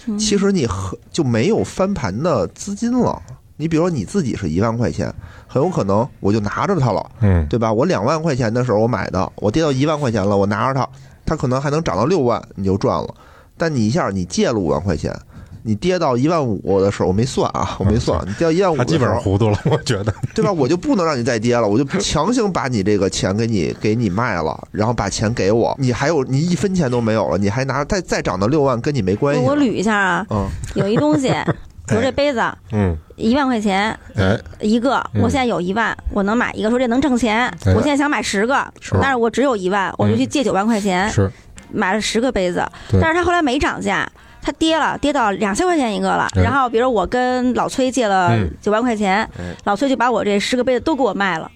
[0.07, 3.21] 嗯其实你和就没有翻盘的资金了。
[3.59, 5.15] 你比如说你自己是一万块钱，
[5.47, 7.71] 很有可能我就拿着它了，嗯，对吧？
[7.71, 10.89] 我两万块钱的时候我买的，我跌到一万块钱了，我拿着它，
[11.27, 13.15] 它可能还能涨到六万，你就赚了。
[13.59, 15.15] 但你一下你借了五万块钱，
[15.63, 20.13] 你跌到一万五的时候，我没算啊，我没算，你跌到一万五他基本上糊涂了，我觉得。
[20.35, 20.53] 对吧？
[20.53, 29.41] 我就不能让你再跌了，我就强行把你这个钱给你给你卖了，然后把钱给我，你还有你一分钱都没有了，你还拿再再涨到六万，跟你没关系。
[29.43, 31.29] 我我捋一下啊，嗯，有一东西，
[31.87, 32.41] 比如这杯子
[32.73, 41.31] 嗯，一万块钱哎，一个，嗯我现在有一万，我能买一个，说这能挣钱，哎我现在想买十个，是但是我只有一万，我就去借九万块钱是，
[41.73, 42.65] 买了十个杯子，
[43.01, 44.11] 但是它后来没涨价。
[44.43, 46.29] 它跌了，跌到两千块钱一个了。
[46.37, 48.51] 哎然后，比如我跟老崔借了嗯。
[48.61, 51.51] 九万块钱，哎老崔就把我这十个杯子都给我卖了。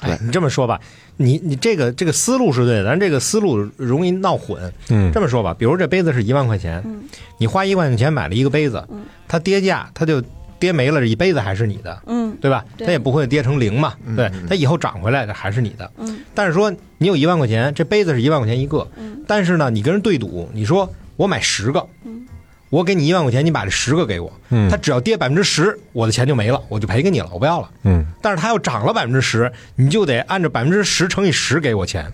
[0.00, 0.78] 哎，你这么说吧，
[1.16, 4.72] 你你这个这个思路是对的，但这个思路容易闹混。
[4.90, 5.10] 嗯。
[5.12, 7.02] 这么说吧，比如这杯子是一万块钱，嗯。
[7.38, 10.22] 你花一万块钱买了一个杯子嗯，它跌价，它就
[10.58, 12.36] 跌没了，这一杯子还是你的，嗯。
[12.40, 12.64] 对吧？
[12.78, 15.90] 它也不会跌成零嘛，对它以后涨回来的还是你的。
[15.96, 16.20] 嗯。
[16.34, 19.22] 但是说你有一万块钱，这杯子是一万块钱一个，嗯。
[19.26, 22.26] 但是呢，你跟人对赌，你说我买十个嗯，
[22.70, 27.70] 我给你一万块钱，你把这十个给我，嗯它只要跌百分之十，我的钱就没了，我就赔给你了，我不要了。
[27.84, 32.12] 嗯但是它要涨了百分之十，你就得按照百分之十乘以十给我钱。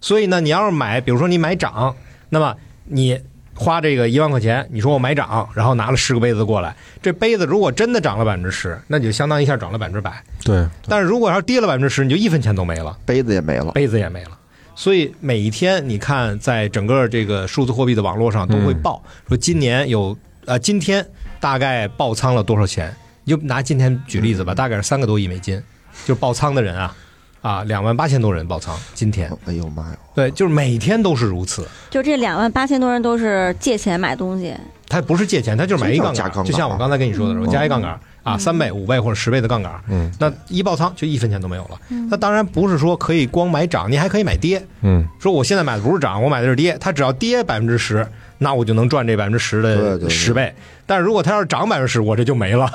[0.00, 1.94] 所以呢，你要是买，比如说你买涨，
[2.28, 2.54] 那么
[2.84, 3.20] 你
[3.54, 10.22] 花这个一万块钱，你说我买涨，然后拿了十个杯子过来，这杯子如果真的涨了百分之十，那你就相当于一下涨了百分之百。
[10.44, 13.72] 对，但是如果要是跌了百分之十，你就一分钱都没了，杯子也没了。
[13.72, 14.37] 杯子也没了。
[14.78, 21.04] 所以每一天，你看，在整个这个数字货币的网络上都会报、说，今年有呃，今天
[21.40, 22.94] 大概爆仓了多少钱？
[23.24, 25.60] 你就拿今天举例子吧，大概是三个多亿美金，
[26.06, 26.96] 就是爆仓的人啊，
[27.42, 29.98] 啊，两万八千多人爆仓，今天哎呦妈呀！
[30.14, 31.66] 对，就是每天都是如此。
[31.90, 34.54] 就这两万八千多人都是借钱买东西，
[34.86, 41.78] 他不是借钱，他就是买一杠杆，就像我刚才跟你说的，我加一杠杆啊，三倍、五倍或者十倍的杠杆，嗯那一爆仓就一分钱都没有了。
[42.10, 44.62] 那当然不是说可以光买涨，你还可以买跌。
[44.82, 48.06] 嗯说我现在买的不是涨，我买的是跌，它只要跌百分之十，
[48.38, 50.54] 那我就能赚这百分之十的对十倍。
[50.84, 52.70] 但是如果它要是涨百分之十，我这就没了。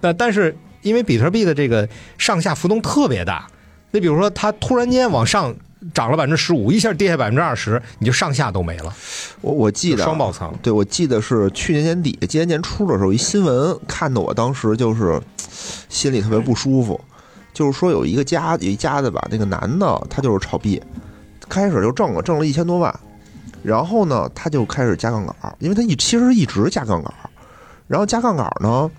[0.00, 3.46] 那但是因为比特币的这个上下浮动特别大，
[3.92, 5.54] 你比如说它突然间往上
[5.92, 8.94] 涨了百分之十五，一下跌下百分之二十，你就上下都没了，
[9.40, 10.54] 我我记得啊双爆仓。
[10.62, 15.20] 对，我记得是去年年底、今年年初的时候，一新闻看的我当时就是
[15.88, 17.00] 心里特别不舒服。
[17.52, 20.78] 就是说有一个家有一家子吧，那个男的他就是炒币，
[21.48, 22.94] 开始就挣了挣了一千多万，
[23.62, 27.30] 然后呢他就开始加杠杆儿，因为他一其实一直加杠杆儿，
[27.86, 28.90] 然后加杠杆儿呢，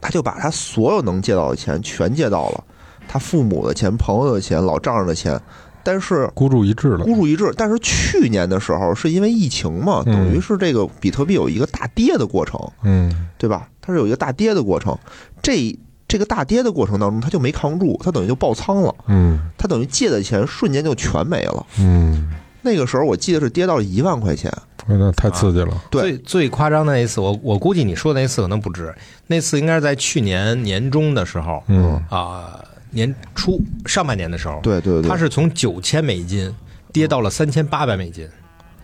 [0.00, 2.64] 他就把他所有能借到的钱全借到了，
[3.08, 5.40] 他父母的钱、朋友的钱、老丈人的钱，
[5.84, 7.04] 但是孤注一掷了。
[7.04, 7.52] 孤注一掷。
[7.56, 13.68] 但是去年的时候是因为疫情嘛，嗯等于是这个比特币有一个大跌的过程，嗯对吧？
[13.80, 14.96] 它是有一个大跌的过程，
[15.42, 21.66] 这这个大跌的过程当中，它就没扛住，它等于就爆仓了，嗯它等于借的钱瞬间就全没了。
[21.78, 24.52] 嗯，那个时候我记得是跌到了一万块钱，
[24.86, 25.82] 那太刺激了。
[25.90, 28.94] 对最最夸张的那一次，我我估计你说的那次可能不止，
[29.26, 32.60] 那次应该是在去年年中的时候嗯啊、
[32.92, 36.54] 年初上半年的时候，对对对，它是从九千美金
[36.92, 38.28] 跌到了三千八百美金，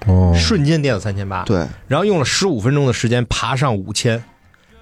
[0.07, 1.67] 哦，瞬间跌到三千八，对。
[1.87, 4.23] 然后用了十五分钟的时间爬上五千，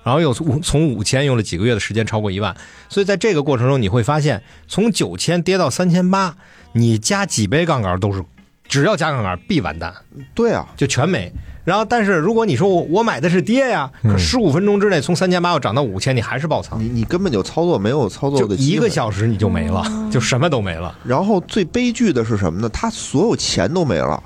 [0.03, 2.57] 然后又从从五千用了几个月的时间超过一万，
[2.89, 6.37] 所以在这个过程中你会发现，从九千跌到三千八，
[6.73, 8.23] 你加几倍杠杆都是，
[8.69, 9.95] 只要加杠杆必完蛋，
[10.35, 11.33] 对啊，就全没。
[11.65, 20.97] 然后，但是如果你说我我买的是跌呀，可嗯十五分钟之内从三千八要涨到五千，你还是爆仓，你你根本就操作没有操作的机会一个小时你就没了，就什么都没了。
[21.05, 22.69] 然后最悲剧的是什么呢？
[22.69, 24.23] 他所有钱都没了，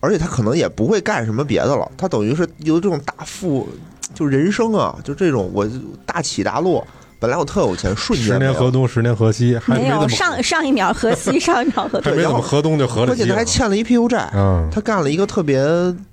[0.00, 1.86] 而且他可能也不会干什么别的了。
[1.98, 3.68] 他等于是有这种大富，
[4.14, 5.68] 就人生啊，就这种我
[6.06, 6.86] 大起大落。
[7.20, 12.12] 本来我特有钱，瞬间十年河东，十年河西，还没有上上一秒河西， 上一秒河东。
[12.12, 13.34] 还没怎么河东就河了关键西了。
[13.34, 14.30] 他还欠了一屁股债。
[14.34, 15.58] 嗯他干了一个特别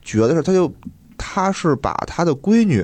[0.02, 0.72] 绝的事，他就
[1.18, 2.84] 他是把他的闺女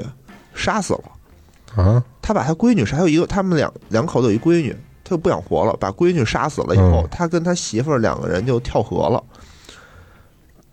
[0.53, 1.83] 杀死了。
[1.83, 9.23] 啊他把他闺女杀，还有一个他们两两口子有一闺女，他就不想活了，把闺女杀死了以后，嗯他跟他媳妇儿两个人就跳河了。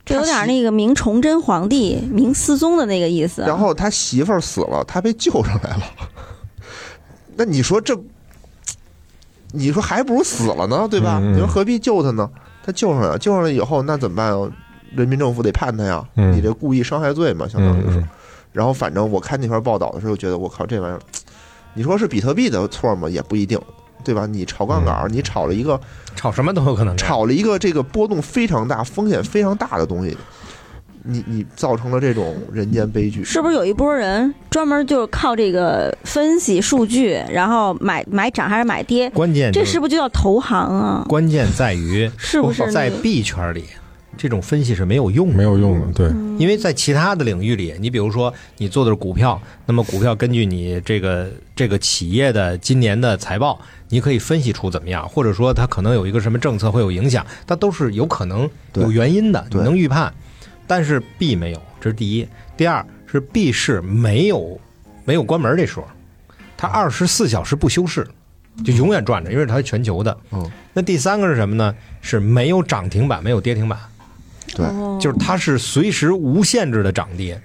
[0.04, 3.42] 这有点那个明崇祯皇帝明思宗的那个意思。
[3.42, 5.82] 然后他媳妇儿死了，他被救上来了。
[7.38, 7.96] 那你说这，
[9.52, 11.18] 你说还不如死了呢，对吧？
[11.22, 12.28] 嗯嗯你说何必救他呢？
[12.64, 14.50] 他救上来了，救上来以后那怎么办啊？
[14.94, 18.00] 人民政府得判他呀，嗯你这故意伤害罪嘛，相当于是。
[18.00, 18.08] 嗯
[18.50, 20.98] 然后反正我看那篇报道的时候，觉得我靠，这玩意儿，
[21.74, 23.08] 你说是比特币的错吗？
[23.08, 23.60] 也不一定，
[24.02, 24.26] 对吧？
[24.26, 25.78] 你炒杠杆，你炒了一个
[26.16, 26.96] 炒什么都有可能。
[26.96, 30.16] 炒了一个这个波动非常大、风险非常大的东西，
[31.04, 33.22] 你你造成了这种人间悲剧。
[33.24, 39.08] 是不是有一波人专门就是靠这个分析数据，然后买买涨还是买跌？
[39.10, 41.04] 关键就是这是不是就叫投行啊？
[41.08, 43.64] 关键在于 是不是在那个币圈里，
[44.16, 45.34] 这种分析是没有用的。
[45.34, 46.08] 没有用的，对，
[46.38, 60.12] 因为在其他的领域里，你比如说你做的是股票，那么股票根据你这个这个企业的今年的财报，你可以分析出怎么样，或者说它可能有一个什么政策会有影响，它都是有可能有原因的，你能预判。
[60.68, 62.28] 但是币没有，这是第一。
[62.56, 64.60] 第二是币市没有
[65.04, 65.82] 没有关门这说，
[66.56, 68.06] 它二十四小时不休市，
[68.64, 70.16] 就永远转着，因为它是全球的。
[70.30, 71.74] 嗯，那第三个是什么呢？
[72.02, 73.78] 是没有涨停板，没有跌停板。
[74.54, 77.40] 对哦就是它是随时无限制的涨跌。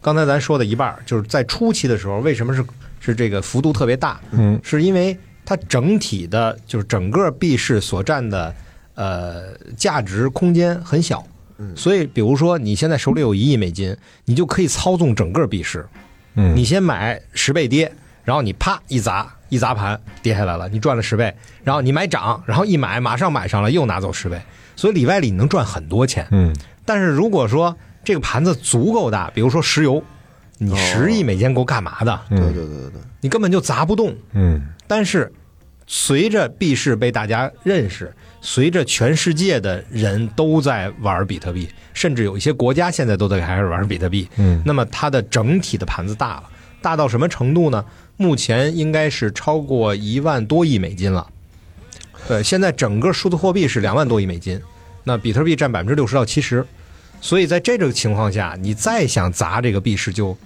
[0.00, 2.64] 刚才咱说的一半儿，就是在初期的时候，为什么是
[3.00, 4.20] 是这个幅度特别大？
[4.32, 8.54] 嗯，是因为它整体的，就是整个币市所占的
[8.94, 11.26] 呃价值空间很小。
[11.58, 15.86] 嗯所以比如说你现在手里有一亿美金，你就可以操纵整个币市。
[16.34, 17.92] 嗯，你先买十倍跌，
[18.24, 21.32] 然后你啪一砸一砸盘跌下来了，你赚了十倍。
[21.62, 24.40] 然后你买涨，然后一买马上买上了，又拿走十倍。
[24.74, 26.26] 所以里外里你能赚很多钱。
[26.32, 30.02] 嗯但是如果说这个盘子足够大，比如说石油，
[30.58, 32.20] 你哦十亿美金够干嘛的？
[32.30, 34.14] 嗯对对对对对，你根本就砸不动。
[34.32, 35.32] 嗯但是
[35.86, 38.12] 随着币市被大家认识，
[38.46, 46.44] 随着全世界的人都在玩比特币，甚至有一些国家现在都在开始玩比特币，嗯那么它的整体的盘子大了，
[46.82, 47.82] 大到什么程度呢？
[48.18, 51.26] 目前应该是超过一万多亿美金了。
[52.28, 54.60] 对，现在整个数字货币是两万多亿美金，
[55.04, 56.66] 那比特币占百分之六十到七十，
[57.22, 60.36] 所以在这种情况下，你再想砸这个币市就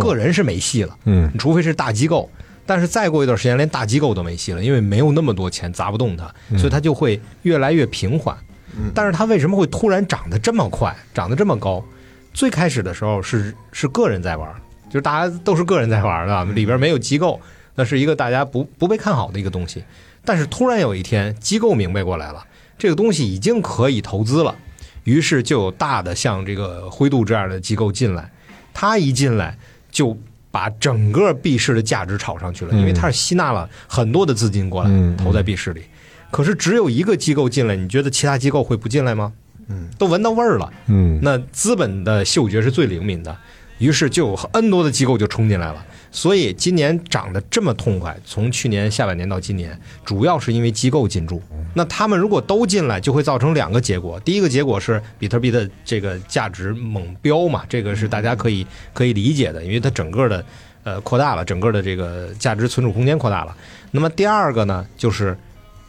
[0.00, 0.96] 个人是没戏了。
[1.04, 2.30] 嗯除非是大机构，
[2.70, 8.36] 但是再过一段时间，连大机构都没戏了，因为没有那么多钱砸不动它，所以它就会越来越平缓。
[8.78, 11.84] 嗯但是它为什么会突然涨得这么快，涨得这么高？
[12.32, 14.48] 最开始的时候是是个人在玩，
[14.88, 17.40] 就是大家都是个人在玩的，里边没有机构，
[17.74, 19.82] 那是一个大家不不被看好的一个东西。
[20.24, 22.46] 但是突然有一天，机构明白过来了，
[22.78, 24.54] 这个东西已经可以投资了，
[25.02, 28.30] 于是就有大的像这个灰度这样的机构进来，
[28.72, 29.58] 他一进来
[29.90, 30.16] 就
[30.50, 35.82] 把整个币市的价值炒上去了，因为它是吸纳了很多的资金过来嗯投在币市里。
[36.30, 39.32] 可是只有一个机构进来，你觉得其他机构会不进来吗？
[39.68, 40.72] 嗯，都闻到味儿了。
[40.86, 43.36] 嗯那资本的嗅觉是最灵敏的，
[43.78, 45.84] 于是就有 N 多的机构就冲进来了。
[46.12, 51.40] 所以今年涨得这么痛快，从去年下半年到今年，主要是因为机构进驻。
[51.72, 54.18] 那他们如果都进来，就会造成两个结果。
[54.20, 60.44] 第一个结果是比特币的这个价值猛飙嘛，这个是大家可以可以理解的，因为它整个的
[60.82, 63.56] 呃扩大了，整个的这个价值存储空间扩大了。
[63.92, 65.38] 那么第二个呢，就是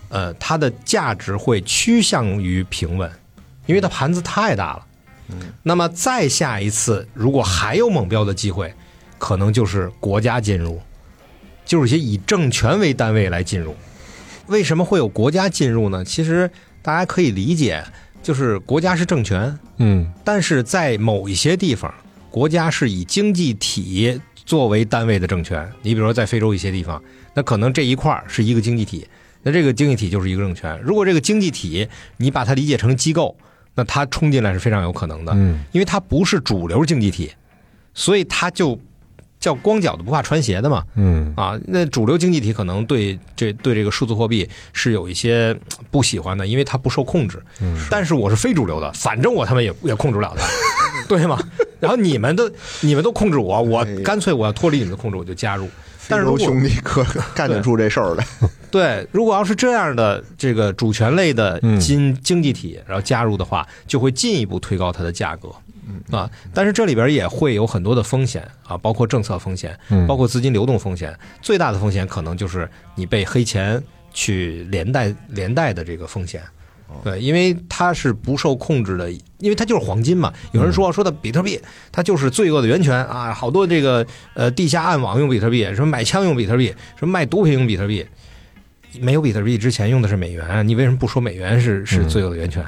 [0.10, 3.12] 呃它的价值会趋向于平稳，
[3.66, 4.86] 因为它盘子太大了。
[5.64, 8.74] 那么再下一次，如果还有猛飙的机会，
[9.22, 10.82] 可能就是国家进入，
[11.64, 13.76] 就是一些以政权为单位来进入。
[14.48, 16.04] 为什么会有国家进入呢？
[16.04, 16.50] 其实
[16.82, 17.84] 大家可以理解，
[18.24, 21.94] 就是国家是政权，嗯但是在某一些地方，
[22.32, 25.72] 国家是以经济体作为单位的政权。
[25.84, 27.00] 你比如说在非洲一些地方，
[27.36, 29.08] 那可能这一块是一个经济体，
[29.44, 30.82] 那这个经济体就是一个政权。
[30.82, 33.38] 如果这个经济体你把它理解成机构，
[33.76, 35.32] 那它冲进来是非常有可能的。
[35.36, 37.32] 嗯因为它不是主流经济体，
[37.94, 38.78] 所以它就
[39.42, 40.86] 叫光脚的不怕穿鞋的嘛。
[40.96, 47.42] 嗯啊，那主流经济体可能对这对这个数字货币是有一些呃不喜欢的，因为它不受控制。
[47.60, 50.48] 嗯但是我是非主流的，反正我他妈也也控制不了它，
[51.10, 51.38] 对吗？
[51.82, 52.50] 然后你们都
[52.82, 55.68] 你们都控制我，我干脆我要脱离你们的控制，我就加入。
[56.08, 58.28] 但是兄弟可 干得出这事儿来，
[58.70, 65.50] 对，如果要是这样的这个主权类的嗯经经济体，然后加入的话，就会进一步推高它的价格。
[66.12, 71.18] 啊，但是这里边也会有很多的风险啊，包括政策风险，嗯包括资金流动风险。
[71.42, 73.82] 最大的风险可能就是你被黑钱
[74.14, 76.42] 去连带连带的这个风险。
[77.06, 80.34] 对，因为它是不受控制的，因为它就是黄金嘛。
[80.52, 81.58] 有人说说的比特币，
[81.89, 86.68] 它就是罪恶的源泉啊，好多这个呃地下暗网用比特币，什么买枪用比特币，
[86.98, 88.06] 什么卖毒品用比特币。
[89.00, 92.62] 没有比特币之前用的是美元，你为什么不说美元是是罪恶的源泉？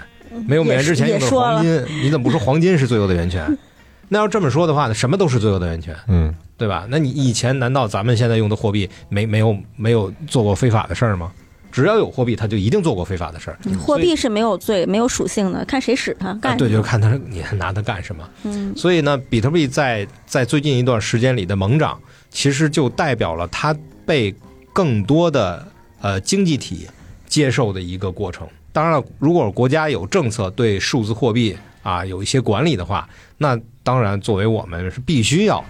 [0.48, 3.58] 没有美元之前用的是黄金，你怎么不说黄金是罪恶的源泉？
[4.10, 6.86] 那要这么说的话呢，什么都是罪恶的源泉，嗯对吧？
[6.90, 11.32] 那你以前难道咱们现在用的货币没没有没有做过非法的事儿吗？
[11.72, 13.58] 只要有货币，他就一定做过非法的事儿。
[13.66, 16.70] 嗯货币是没有罪、没有属性的，看谁使它啊，对，干什么。
[16.70, 18.30] 就是看他你拿它干什么。
[18.44, 23.76] 嗯所以呢，比特币在在最近一段时间里的猛涨，其实就代表了它
[24.06, 24.34] 被
[24.72, 25.66] 更多的
[26.02, 26.88] 呃经济体
[27.28, 28.48] 接受的一个过程。
[28.74, 33.08] 当然了，如果国家有政策对数字货币啊有一些管理的话，
[33.38, 35.64] 那当然作为我们是必须要，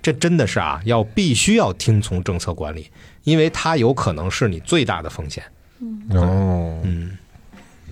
[0.00, 2.90] 这真的是啊，要必须要听从政策管理，
[3.24, 5.44] 因为它有可能是你最大的风险。
[6.10, 7.18] 哦，嗯，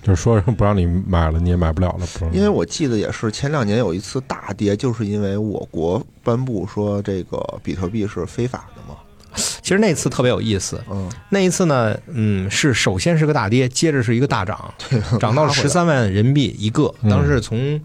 [0.03, 2.25] 就是说不让你买了，你也买不了了，不？
[2.35, 8.99] 因为我记得也是前两年有一次大跌，就是因为我国颁布说这个比特币是非法的嘛。
[9.35, 14.73] 其实那次特别有意思，嗯，那一次呢，嗯，是首先是个大跌，接着是一个大涨，
[15.21, 17.81] 涨到了十三万人民币一个，嗯当时从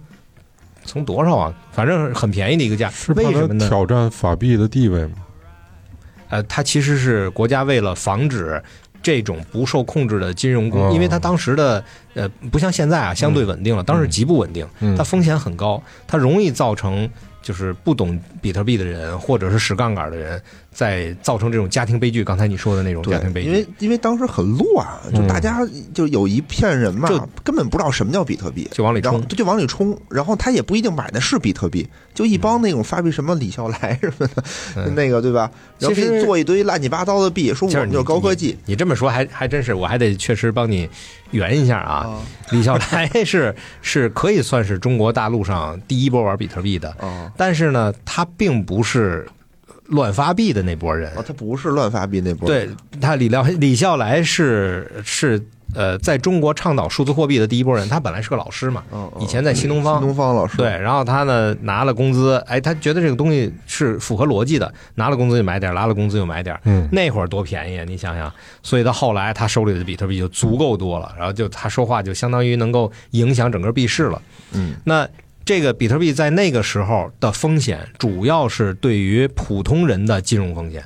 [0.86, 1.54] 从多少啊？
[1.72, 2.90] 反正很便宜的一个价。
[2.90, 3.68] 是为什么呢？
[3.68, 5.16] 挑战法币的地位吗？
[6.30, 8.62] 呃，它其实是国家为了防止
[9.02, 11.84] 这种不受控制的金融工，哦因为它当时的
[12.14, 17.10] 呃不像现在啊相对稳定了，当时极不稳定，嗯它风险很高，它容易造成
[17.42, 20.42] 就是不懂比特币的人或者是使杠杆的人，
[20.80, 22.24] 在造成这种家庭悲剧。
[22.24, 25.60] 刚才你说的那种家庭，悲剧，因为因为当时很乱，就嗯大家
[25.94, 29.28] 就有一片人嘛就，根本不知道什么叫比特币，就往里冲。
[29.28, 34.44] 就往里冲，然后他也不一定买的是比特币，就一帮那种发币什么李笑来什么的，
[34.78, 35.52] 嗯 那个对吧？
[35.80, 40.88] 然后给你做一堆乱七八糟的币，说我们就是高科技你这么说还还真是，我还得确实帮你
[41.32, 42.08] 圆一下啊。
[42.08, 42.22] 啊
[42.52, 43.54] 李笑来是
[43.84, 49.28] 是可以算是中国大陆上第一波玩比特币的，啊但是呢，他并不是
[49.90, 51.12] 乱发币的那波人。
[51.16, 51.24] 啊！
[51.26, 52.70] 他不是乱发币那波对，
[53.00, 55.42] 他李廖李笑来是是
[55.76, 57.88] 呃，在中国倡导数字货币的第一波人。
[57.88, 58.84] 他本来是个老师嘛，
[59.20, 66.60] 以前在新东方新东方老师对，然后他呢拿了工资，哎，他觉得这个东西是符合逻辑的，拿了工资就买点，拿了工资就买点。
[66.64, 67.86] 嗯，那会儿多便宜啊！
[67.88, 68.34] 你想想，
[68.64, 74.20] 所以到后来他手里的比特币就足够多了，然后就他说话就相当于能够影响整个币市了。
[74.54, 75.08] 嗯那
[75.50, 80.84] 这个比特币在那个时候的风险，主要是对于普通人的金融风险，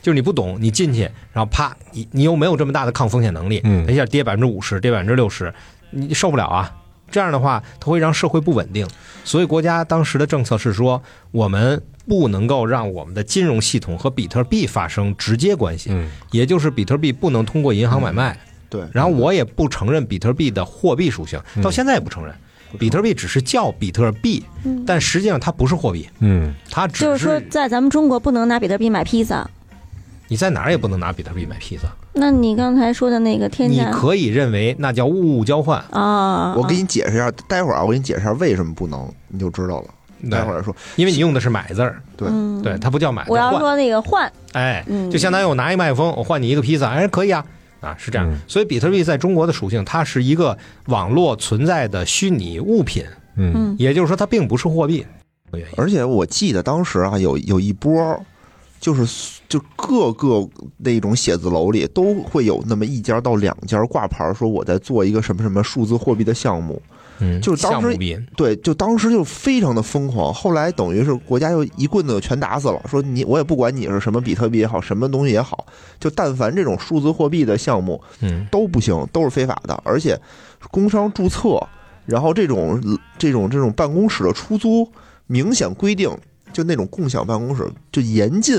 [0.00, 1.02] 就是你不懂，你进去，
[1.34, 5.52] 然后啪，你你又没有这么大的抗风险能力，嗯一下跌百分之五十，跌百分之六十，
[5.90, 6.74] 你受不了啊！
[7.10, 8.88] 这样的话，它会让社会不稳定。
[9.22, 18.40] 所以国家当时的政策是说，我们不能够让我们的金融系统和比特币发生直接关系，嗯也就是比特币不能通过银行买卖。
[18.70, 22.34] 对，然后我也不承认比特币的货币属性，到现在也不承认。
[22.78, 29.48] 比特币只是叫比特币，嗯，但实际上它不是货币，嗯它只就是说，在咱们中国不能拿比特币买披萨。
[30.28, 31.88] 你在哪儿也不能拿比特币买披萨。
[32.12, 39.88] 那你刚才说的那个天你可以认为那叫物物交换，啊，我给你解释一下，待会儿啊，我给你解释一下为什么不能，你就知道了。
[40.30, 43.24] 待会儿再说，因为你用的是买字儿，对嗯对，它不叫买。
[43.28, 47.44] 我要说那个换，哎，嗯，就相当于我拿一麦克风，我换你一个披萨，哎，可以啊，
[47.80, 48.38] 啊，是这样嗯。
[48.46, 50.56] 所以比特币在中国的属性，它是一个
[50.86, 53.04] 网络存在的虚拟物品，
[53.36, 55.06] 嗯嗯也就是说它并不是货币。
[55.76, 58.20] 而且我记得当时啊，有有一波，
[58.78, 60.46] 就是就各个
[60.76, 66.82] 那种写字楼里都会有那么一家到两家挂牌，说我在做一个什么什么数字货币的项目。
[67.18, 67.96] 嗯，就是当时
[68.36, 70.32] 对，就当时就非常的疯狂。
[70.32, 75.66] 后来等于是国家又一棍子全打死了，说你我也不管你是什么比特币也好，什么东西也好，
[75.98, 80.18] 就但凡这种数字货币的项目嗯，都不行，都是非法的，而且
[80.70, 81.58] 工商注册，
[82.04, 82.80] 然后这种
[83.18, 84.86] 这种这种办公室的出租，
[85.26, 86.10] 明显规定，
[86.52, 88.56] 就那种共享办公室就严禁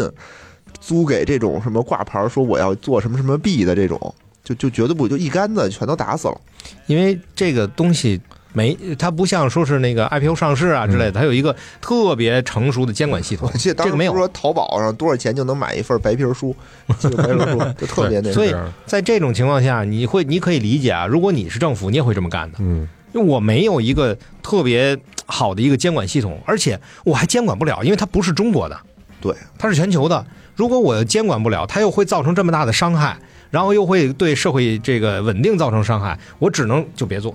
[0.80, 6.42] 租给这种什么挂牌说我要做什么什么币的这种，就就绝对不就一竿子全都打死了。
[6.86, 8.20] 因为这个东西
[8.58, 13.58] 没，它不像说是那个 IPO 上市啊之类的，它有一个特别成熟的监管系统我。
[13.58, 16.56] 记得当这个没有说淘宝上多少钱就能买一份白皮书，
[17.00, 18.54] 这个白皮书 就特别那所以个。
[18.54, 22.58] 这样在这种情况下，你会你可以理解啊，如果你是政府，你也会这么干的。
[22.60, 24.96] 嗯因为我没有一个特别
[25.26, 28.78] 好的一个监管系统，而且我还监管不了，因为它不是中国的，
[29.22, 30.24] 对，它是全球的。
[30.56, 33.18] 如果我监管不了，它又会造成这么大的伤害，
[33.50, 37.34] 然后又会对社会这个稳定造成伤害，我只能就别做。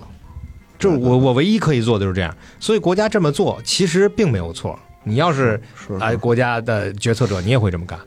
[0.83, 2.35] 这是我我唯一可以做的就是这样。
[2.59, 4.77] 所以国家这么做其实并没有错。
[5.05, 7.99] 你要是是哎国家的决策者，你也会这么干。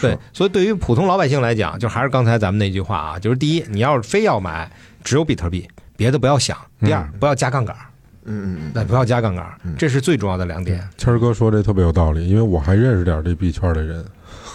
[0.00, 4.70] 对，所以对于普通老百姓来讲，就还是刚才咱们那句话啊，就是第一，你要是非要买，
[5.04, 7.76] 只有比特币，别的不要想；第二，不要加杠杆，
[8.24, 10.82] 嗯嗯那不要加杠杆嗯，这是最重要的两点。
[10.96, 14.04] 谦儿哥说这特别有道理，因为我还认识点这币圈的人，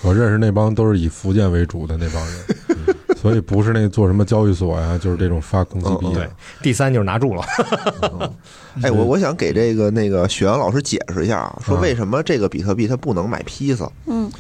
[0.02, 2.36] 我认识那帮都是以福建为主的那帮人，
[3.26, 7.44] 所以不是那做什么交易所呀，就是这种发公司币嗯嗯对的。，第三就是拿住了。
[8.20, 8.32] 嗯。
[8.84, 13.90] 哎，我我想给这个那个雪阳老师解释一下啊，说嗯为什么这个比特币它不能买披萨？
[14.06, 14.32] 嗯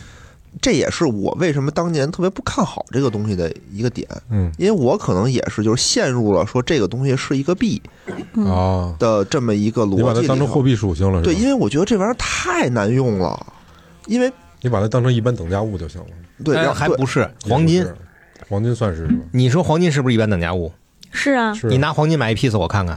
[0.61, 7.81] 这也是我为什么当年特别不看好这个东西的一个点，嗯因为我可能也是就是陷入了说这个东西是一个币
[8.35, 13.45] 嗯啊，的这么一个逻辑里头它当成货币属性了，是对，因为我觉得这玩意儿太难用了，
[14.05, 14.31] 因为
[14.61, 16.07] 你把它当成一般等价物就行了。
[16.43, 17.85] 对，哎然后还不是黄金
[18.49, 19.23] 黄金算是是吧？
[19.31, 20.71] 你说黄金是不是一般等价物？
[21.11, 22.95] 是啊，是你拿黄金买一 piece 我看看。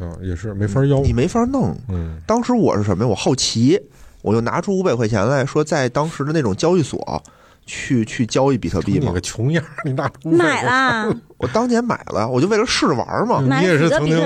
[0.00, 1.00] 啊，也是没法要。
[1.00, 1.76] 你没法弄。
[1.88, 3.10] 嗯当时我是什么呀？
[3.10, 3.78] 我好奇，
[4.22, 7.22] 我就拿出五百块钱来说，在当时的那种交易所
[7.66, 9.20] 去去交易比特币嘛你个。
[9.20, 14.16] 穷样，你拿出买了，我当年买了，我就为了试玩嘛，你也是曾经？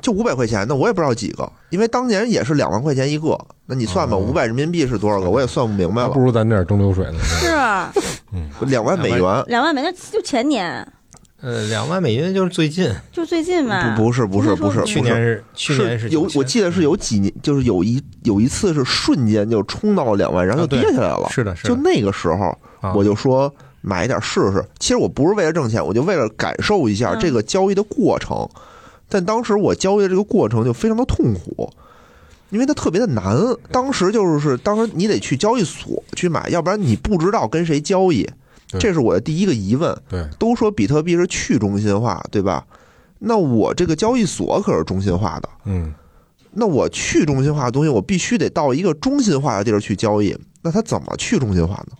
[0.00, 3.38] 就五百块钱那，我也不知道几个，因为当年也是两万块钱一个。
[3.66, 5.28] 那你算吧，哦五百人民币是多少个？
[5.28, 6.18] 我也算不明白了不。
[6.18, 7.18] 如咱这儿蒸馏水呢。
[7.22, 10.86] 是 两万美元，两万美，元就前年，
[11.42, 13.94] 呃，两万美元就是最近，就最近嘛。
[13.94, 21.28] 不不是不是不是，去年是去年是有，我记得是有几年，就是有一有一次是瞬间就冲到了两万，然后就跌下来了。
[21.30, 24.64] 是的，是的，就那个时候，啊我就说买一点试试。
[24.78, 28.48] 其实我不是为了挣钱，我就为了感受一下嗯这个交易的过程。
[29.08, 31.70] 但当时我交易的这个过程就非常的痛苦，
[32.50, 33.36] 因为它特别的难。
[33.70, 38.28] 当时就是，当时你得去交易所去买，要不然你不知道跟谁交易。
[38.78, 39.96] 这是我的第一个疑问。
[40.10, 42.66] 对，都说比特币是去中心化，对吧？
[43.18, 45.48] 那我这个交易所可是中心化的。
[45.64, 45.94] 嗯，
[46.52, 50.36] 那我去中心化的东西，我必须得到一个中心化的地儿去交易。
[50.60, 51.96] 那它怎么去中心化呢？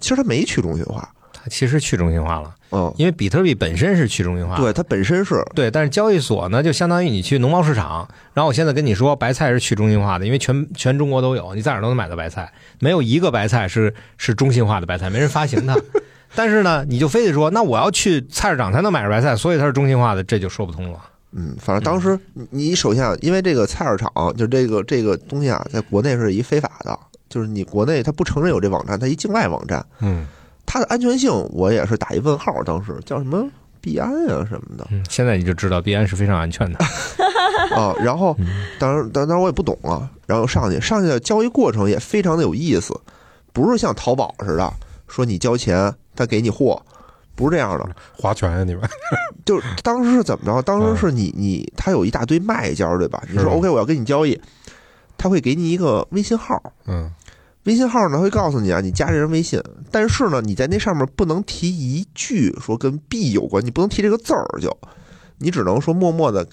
[0.00, 4.56] 其实它没去中心化，它其实去中心化了，嗯，因为比特币本身是去中心化。
[4.56, 15.76] 对，它本身是对，但是交易所呢，就相当于你去农贸市场，然后我现在跟你说，白菜是去中心化的，因为全全中国都有，你在哪儿都能买到白菜，没有一个白菜是 是中心化的白菜，没人发行它。
[16.34, 20.98] 但是呢，你就非得说，那我要去菜市场才能买着白菜，所以它是中心化的，这就说不通了。
[21.32, 26.98] 嗯，反正当时你你首先啊，因为这个菜市场就这个这个东西啊，在国内是一非法的，
[27.28, 30.26] 就是你国内它不承认有这网站，它一境外网站，嗯，
[30.64, 32.62] 它的安全性我也是打一问号。
[32.64, 33.46] 当时叫什么
[33.80, 36.78] 币安啊什么的嗯，现在你就知道币安是非常安全的。
[37.74, 38.36] 啊，然后
[38.78, 42.98] 当然当然我也不懂啊，然后上去上去的交易过程也非常的有意思，
[43.52, 44.72] 不是像淘宝似的
[45.08, 46.80] 说你交钱他给你货，
[47.34, 48.82] 不是这样的，划拳呀你们？
[49.44, 50.62] 就是当时是怎么着？
[50.62, 53.22] 当时是你你他有一大堆卖家对吧？
[53.30, 54.40] 你说 OK 我要跟你交易，
[55.18, 57.10] 他会给你一个微信号，嗯，
[57.64, 64.76] 微信号呢会告诉你啊，你加这人微信，但是呢你在那上面不能提一句说跟币有关，你不能提这个字儿就，
[65.38, 66.46] 你只能说默默的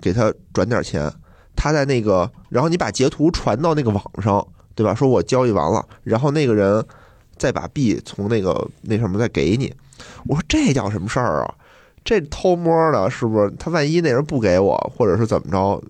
[0.00, 1.12] 给他转点钱，
[1.56, 4.94] 他在那个，然后你把截图传到那个网上，对吧？
[4.94, 6.84] 说我交易完了，然后那个人
[7.36, 9.72] 再把币从那个那上面再给你。
[10.26, 11.54] 我说这叫什么事儿啊？
[12.04, 13.52] 这偷摸的，是不是？
[13.58, 15.80] 他万一那人不给我，或者是怎么着，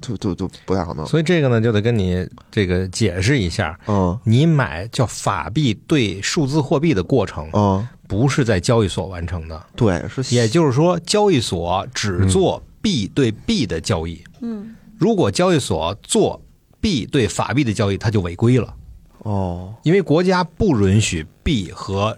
[0.00, 1.06] 就就就不太好弄。
[1.06, 9.66] 所以这个呢，就得跟你这个解释一下，嗯你买叫法币对数字货币的过程，嗯，不是在交易所完成的。
[9.74, 14.22] 对，是也就是说，交易所只做币对币的交易。
[14.40, 16.40] 嗯，如果交易所做
[16.80, 18.74] 币对法币的交易，它就违规了，
[19.18, 22.16] 哦，因为国家不允许币和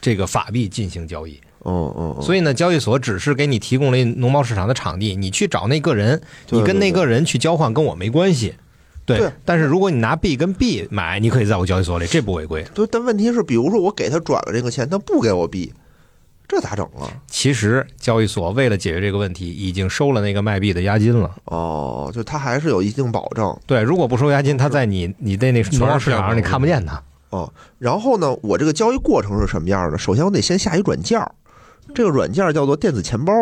[0.00, 1.40] 这个法币进行交易。
[1.64, 8.54] 嗯嗯，所以呢，交易所只是给你提供了农贸市场的场地，你去找那个人，你跟那个人去交换，跟我没关系。
[9.04, 12.64] 对，对但是如果你拿币跟币买，你可以在我交易所里，这不违规。
[12.72, 15.72] 对，但问题是，比如说我给他转了这个钱，他不给我币，
[16.46, 17.10] 这咋整啊？
[17.26, 21.30] 其实交易所为了解决这个问题，已经收了那个卖币的押金了。
[21.46, 23.56] 哦，就他还是有一定保证。
[23.66, 27.02] 对，如果不收押金，他在你你的那农贸市场上你看不见他。
[27.30, 29.98] 哦，然后呢，我这个交易过程是什么样的？
[29.98, 31.32] 首先我得先下一软件儿，
[31.94, 33.32] 这个软件叫做电子钱包，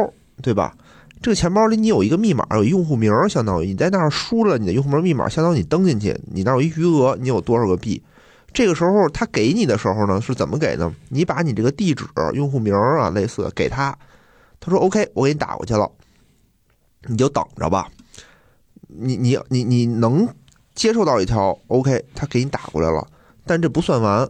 [0.43, 0.75] 对吧？
[1.23, 8.03] 这个钱包里你有一个密码，有用户名，相当于你在那儿输了你的用户名密码，相当于你登进去，你那儿有一余额，你有多少个币？
[8.53, 10.93] 这个时候他给你的时候呢，是怎么给呢？
[11.11, 13.97] 你把你这个地址、用户名啊，类似给他，
[14.59, 15.91] 他说 OK，我给你打过去了，
[17.07, 17.87] 你就等着吧。
[18.89, 20.27] 你你你你能
[20.75, 23.07] 接受到一条 OK，他给你打过来了。
[23.47, 24.29] 但这不算完，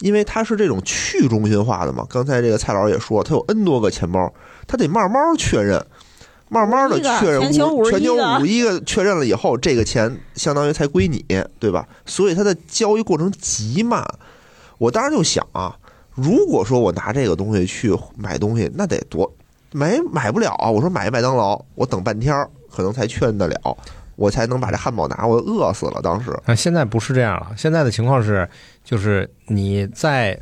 [0.00, 2.06] 因为它是这种去中心化的嘛。
[2.08, 4.32] 刚才这个蔡老师也说，它有 N 多个钱包，
[4.66, 5.84] 它得慢慢确认，
[6.48, 11.24] 慢慢的确认全球51全球个五一个确认了以后，这个钱相当于才归你，
[11.58, 11.86] 对吧？
[12.06, 14.06] 所以它的交易过程极慢。
[14.78, 15.76] 我当时就想啊，
[16.14, 19.30] 如果说我拿这个东西去买东西，那得多
[19.72, 20.70] 买买不了啊。
[20.70, 23.76] 我说买麦当劳，我等半天儿可能才确认得了。
[24.18, 26.02] 我才能把这汉堡拿，我饿死了。
[26.02, 28.46] 当时，啊，现在不是这样了，现在的情况是，
[28.82, 30.36] 就是你在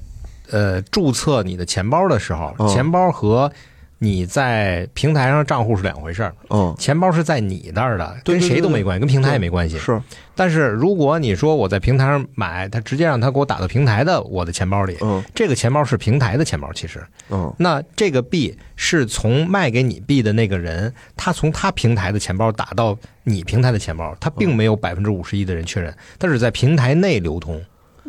[0.50, 3.52] 呃注册你的钱包的时候，嗯钱包和
[3.98, 9.78] 你在平台上账户是两回事儿，嗯，钱包是在你那儿的，跟谁都没关系，跟平台也没关系。
[9.78, 10.00] 是，
[10.34, 15.24] 但是如果你说我在平台上买，他直接让他给我打到平台的我的钱包里，嗯。
[15.34, 17.02] 这个钱包是平台的钱包，其实。
[17.30, 17.50] 嗯。
[17.58, 27.58] 那这个币是从卖给你币的那个人，他从他平台的钱包打到你平台的钱包，他并没有百分之五十一的人确认，他只在平台内流通，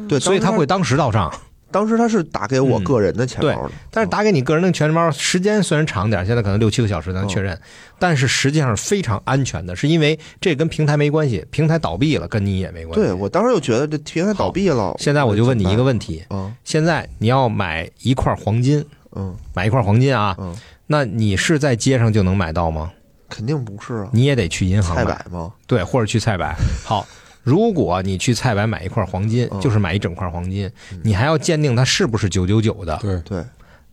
[0.10, 1.34] 对，所以他会当时到账。
[1.70, 7.60] 当时他是打给我嗯个人的钱包的，但是打给你个人的钱包时间虽然长点，现在可能六七个小时才能确认，
[8.00, 13.06] 但是实际上是非常安全的，是因为这跟平台没关系，平台倒闭了跟你也没关系。
[13.06, 18.84] 对我当时就觉得这平台倒闭了，现在我就问你一个问题：嗯现在你要买一块黄金，
[19.16, 20.56] 嗯买一块黄金啊，嗯，
[20.86, 22.92] 那你是在街上就能买到吗？
[23.30, 25.52] 肯定不是啊，你也得去银行菜吗？
[25.66, 26.56] 对，或者去菜百。
[26.86, 27.06] 好，
[27.48, 30.70] 如果你去菜百买一块黄金，嗯就是买一整块黄金，
[31.02, 32.98] 你还要鉴定它是不是九九九的。
[32.98, 33.42] 对，对，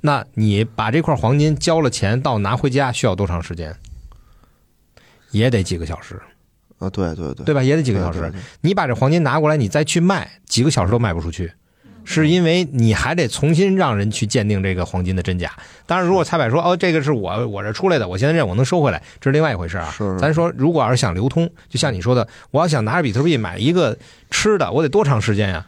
[0.00, 3.72] 那你把这块黄金交了钱到拿回家需要多长时间？
[5.30, 6.20] 也得几个小时，
[6.80, 7.62] 啊，对对对，对吧？
[7.62, 8.18] 也得几个小时。
[8.18, 11.52] 对对对你把这黄金拿过来，你再去卖，几个小时都卖不出去，
[12.04, 15.52] 是因为你还得重新让人去鉴定这个黄金的真假。
[15.86, 19.90] 当然，如果蔡百说哦，这个是我我这出来的，我现在认我能收回来，这是另外一回事啊。
[19.90, 23.96] 是咱说，如果要是想流通，就像你说的，我要想拿着比特币买一个
[24.30, 25.66] 吃的，我得多长时间呀？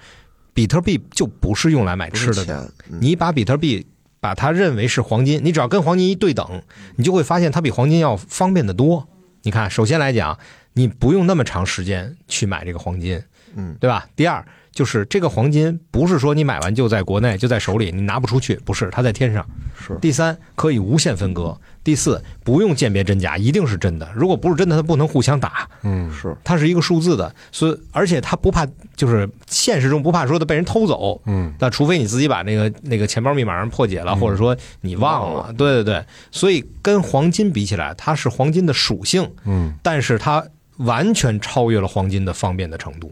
[0.54, 3.86] 比特币就不是用来买吃的你把比特币
[4.20, 6.62] 把它认为是黄金，你只要跟黄金一对等，
[6.96, 9.06] 你就会发现它比黄金要方便的多。
[9.42, 10.38] 你看，首先来讲，
[10.72, 13.22] 你不用那么长时间去买这个黄金，
[13.54, 14.08] 嗯对吧？
[14.16, 14.42] 第二
[14.76, 19.42] 就是这个黄金不是说你买完就在国内就在手里，你拿不出去，不是，它在天上。
[19.74, 19.96] 是。
[20.02, 21.58] 第三，可以无限分割。
[21.82, 24.06] 第四，不用鉴别真假，一定是真的。
[24.14, 34.20] 如果不是真的，它不能互相打，嗯，是，它是一个数字的，所以而且它不怕，就是现实中不怕说的被人偷走，嗯，那除非你自己把那个那个钱包密码让破解了，嗯。
[34.20, 40.44] 或者说你忘了，对对对，所以跟黄金比起来，它是黄金的属性，嗯，但是它
[40.76, 43.10] 完全超越了黄金的方便的程度。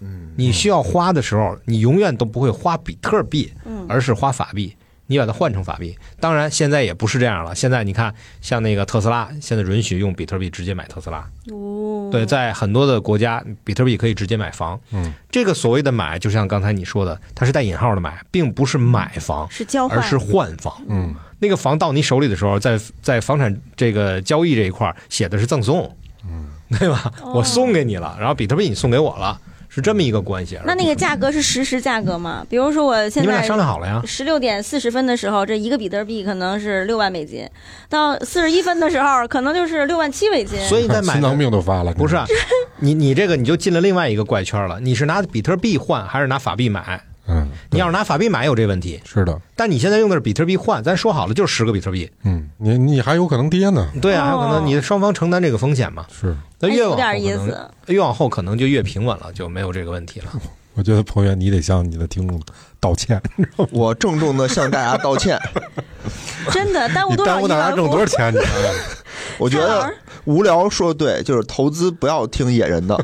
[0.00, 4.74] 嗯，你需要花的时候，你永远都不会花比特币，嗯而是花法币。
[5.10, 7.54] 你把它换成法币，当然现在也不是这样了。
[7.54, 11.26] 现在你看，像那个特斯拉，现在允许用比特币直接买特斯拉。
[11.50, 14.78] 哦，对，在很多的国家，比特币可以直接买房。
[14.92, 20.74] 嗯，这个所谓的买，就像刚才你说的，它是带引号的买，并不是买房，是交换，而是换房。
[20.90, 25.90] 嗯，那个房到你手里的时候，在在房产这个交易这一块写的是赠送，
[26.30, 27.10] 嗯，对吧？
[27.22, 29.40] 哦我送给你了，然后比特币你送给我了，
[29.78, 30.58] 是这么一个关系。
[30.66, 32.44] 那那个价格是实时价格吗？
[32.50, 34.02] 比如说我现在你们俩在商量好了呀？
[34.04, 37.48] 十六点四十分的时候，这一个比特币可能是六万美金，
[37.88, 40.58] 到四十一分的时候，可能就是六万七美金。
[40.66, 42.26] 所以你在买 心脏病都发了，不是啊
[42.80, 44.80] 你你这个你就进了另外一个怪圈了。
[44.80, 47.00] 你是拿比特币换还是拿法币买？
[47.28, 52.10] 嗯，你要是拿法币买有这问题，是的，但你现在用的是比特币换，咱说好了就是十个比特币。
[52.24, 56.06] 嗯，你你还有可能跌呢，对啊，还有可哦能你双方承担这个风险嘛。
[56.10, 60.26] 是，那越哎有点往后可能意思，越往后可能就越平稳了，就没有这个问题了。
[60.74, 62.40] 我觉得彭源你得向你的听众
[62.78, 63.20] 道歉，
[63.72, 65.36] 我郑重的向大家道歉。
[66.52, 68.32] 真的耽误多少耽误大家挣多少钱？
[68.32, 68.38] 你
[69.38, 72.96] 我觉得 蔡老师无聊说的对，就是投资不要听野人的。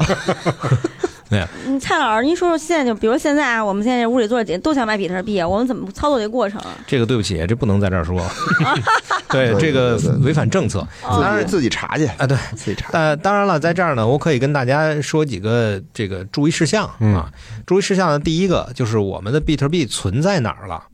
[1.67, 6.77] 嗯，蔡老师，您说说现在就比如现在啊，我们现在屋里坐着几个都想买比特币，我们怎么操作这个过程啊？
[6.87, 8.21] 这个对不起，这不能在这儿说。
[9.31, 10.87] 对，这个违反政策。
[11.03, 12.91] 当自己然，自己查去，啊，对，自己查。
[12.93, 17.33] 呃，当然了，在这儿呢，我可以跟大家说几个这个注意事项嗯啊。
[17.67, 20.85] 注意事项的，第一个就是我们的比特币存在哪儿了。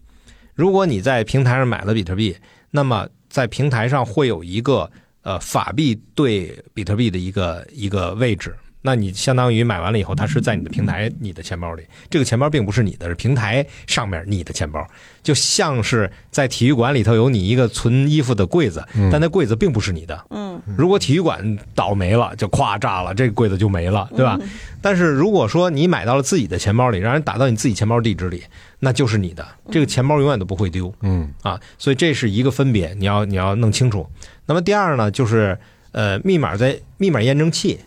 [0.55, 2.37] 如果你在平台上买了比特币，
[2.71, 4.91] 那么在平台上会有一个
[5.23, 8.55] 呃法币对比特币的一个一个位置。
[8.83, 11.83] 那你相当于买完了以后，它是在你的平台、你的钱包里。
[12.09, 14.87] 这个钱包并不是你的，是平台上面你的钱包，
[15.23, 20.25] 就像是在体育馆里头有你一个存衣服的柜子，嗯但那柜子并不是你的。
[20.31, 24.39] 嗯，如果体育馆倒霉了，就咵炸了，这个柜子就没了，对吧？
[24.41, 24.49] 嗯
[24.83, 28.43] 但是如果说你买到了自己的钱包里，让人打到你自己钱包地址里，
[28.79, 31.61] 那就是你的，这个钱包永远都不会丢嗯啊。
[31.77, 34.09] 所以这是一个分别，你要你要弄清楚。
[34.47, 35.59] 那么第二呢，就是
[35.93, 37.79] 呃，密码在密码验证器，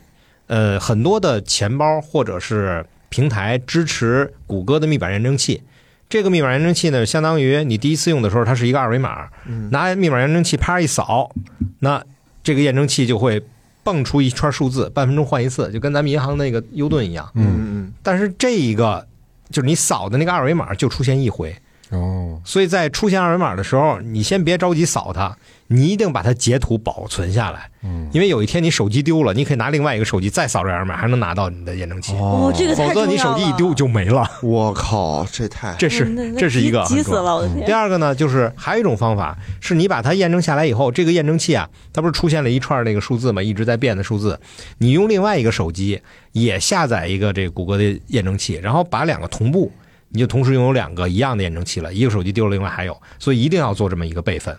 [0.47, 5.63] 呃，很多的钱包或者是平台支持谷歌的密码验证器。
[6.09, 9.29] 这个密码验证器呢，相当于你第一次用的时候，它是一个二维码，
[9.71, 11.31] 拿密码验证器啪一扫，
[11.79, 12.03] 那
[12.43, 13.43] 这个验证器就会
[13.83, 17.27] 蹦出一串数字，半分钟换一次，就跟咱们银行那个 U 盾一样。
[17.33, 19.07] 嗯，嗯但是这一个
[19.49, 21.55] 就是你扫的那个二维码就出现一回，
[21.93, 25.37] 哦，所以在出现二维码的时候，你先别着急扫它，
[25.67, 32.13] 你一定把它截图保存下来，嗯，因为有一天你手机丢了，你可以拿另外一个手机再扫这二维码，还能拿到你的验证器。
[32.13, 37.23] 哦，这个太否则你手机一丢就就没了，我靠，这太这是这是一个急急死很重要。
[37.23, 37.71] 了，我的第！
[37.71, 44.39] 二个呢，就是还有一种方法，是你把它验证下来以后，这个验证器啊，它不是出现了一串那个数字嘛，一直在变的数字，
[44.79, 49.71] 你用另外一个手机也下载一个这个谷歌的验证器，然后把两个同步，
[50.13, 54.55] 你就同时拥有两个一样的验证器了，一个手机丢了，另外还有，所以一定要做这么一个备份，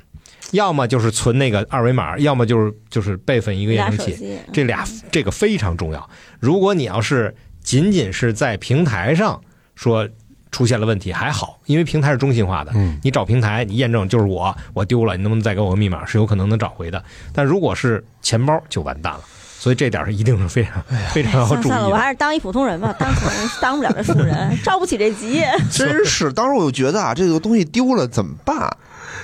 [0.51, 6.11] 要么就是存那个二维码，要么就是就是备份一个验证器，这俩这个非常重要。
[6.41, 9.41] 如果你要是仅仅是在平台上
[9.77, 10.09] 说
[10.51, 16.05] 出现了问题，还好，因为平台是中心化的，嗯你找平台，你验证就是我，我丢了，你能不能再给我个密码？
[16.05, 17.03] 是有可能能找回的。
[17.33, 19.21] 但如果是钱包，就完蛋了。
[19.65, 21.97] 所以这点是一定是非常 非常要注意算算了，我。
[21.97, 25.43] 还是当一普通人吧，当普通人当不了这富人，着不起这急。
[25.73, 28.77] 真是，当时我就觉得啊，这个东西丢了怎么办？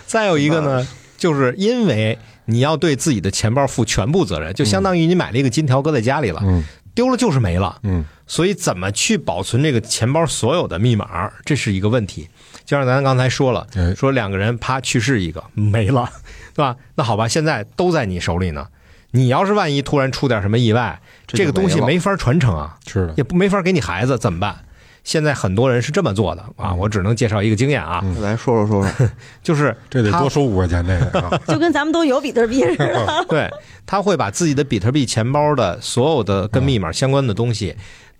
[0.06, 0.88] 再有一个呢，
[1.18, 6.64] 就是因为你要对自己的钱包负全部责任，就相当于你买了一个金条搁在家里了，嗯
[6.94, 7.78] 丢了就是没了。
[7.82, 12.30] 嗯所以怎么去保存这个钱包所有的密码，这是一个问题。
[12.64, 16.08] 就像咱刚才说了，哎说两个人啪去世一个没了，
[16.54, 16.76] 对吧？
[16.94, 18.66] 那好吧，现在都在你手里呢。
[19.12, 23.06] 你要是万一突然出点什么意外，这这个东西没法传承啊，是。
[23.06, 24.56] 的，也不没法给你孩子怎么办？
[25.02, 29.08] 现在很多人是这么做的啊，我只能介绍一个经验啊，来说说说说，
[29.42, 33.24] 就是这得多收五块钱这个 啊，就跟咱们都有比特币似的。
[33.26, 33.50] 对，
[33.86, 37.74] 他会把自己的比特币钱包的所有的跟密码相关的东西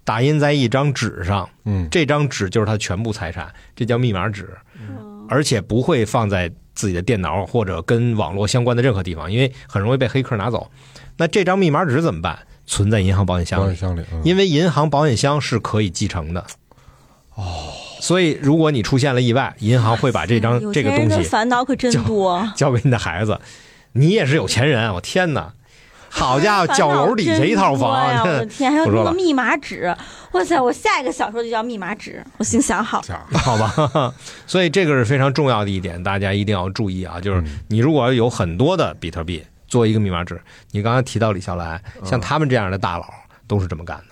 [0.04, 1.86] 打印在一张纸上，嗯。
[1.90, 4.48] 这张纸就是他全部财产，这叫密码纸，
[5.30, 10.68] 而且不会放在自己的电脑或者跟网络相关的任何地方，因为很容易被黑客拿走。
[11.16, 12.40] 那这张密码纸怎么办？
[12.66, 16.44] 存在银行保险箱里，险箱里，嗯因为银行保险箱是可以继承的。
[17.34, 17.44] 哦，
[18.00, 23.40] 所以如果你出现了意外，银行会把这张这个东西烦恼可真多，交给你的孩子。
[23.92, 25.54] 你也是有钱人，我天哪！
[26.12, 28.20] 好家伙，角楼底下一套真多呀！
[28.20, 29.96] 我的，天，还有那个密码纸，
[30.32, 30.60] 哇塞！
[30.60, 32.22] 我下一个小说就叫密码纸。
[32.36, 33.00] 我心想好，
[33.32, 34.12] 好吧？
[34.46, 37.20] 所以这个是非常重要的一点，大家一定要注意啊！
[37.20, 40.40] 就是嗯你如果有很多的比特币做一个密码纸，
[40.72, 43.06] 你刚才提到李笑来，像他们这样的大佬
[43.46, 44.04] 都是这么干的。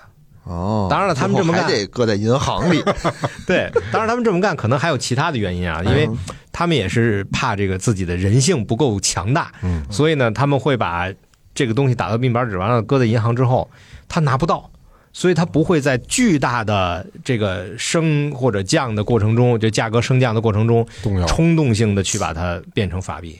[0.44, 2.82] 哦，当然了他们这么干还得搁在银行里，
[3.46, 6.09] 对，当然他们这么干可能还有其他的原因啊，因为
[6.53, 11.12] 他们也是怕这个自己的人性不够强大，嗯所以呢，他们会把
[11.59, 13.68] 这个东西打到密码纸，完了搁在银行之后，
[14.09, 14.70] 他拿不到，
[15.12, 23.36] 所以他不会在巨大的这个升或者降的过程中，就价格升降的过程中，动，冲动性的去把它变成法币。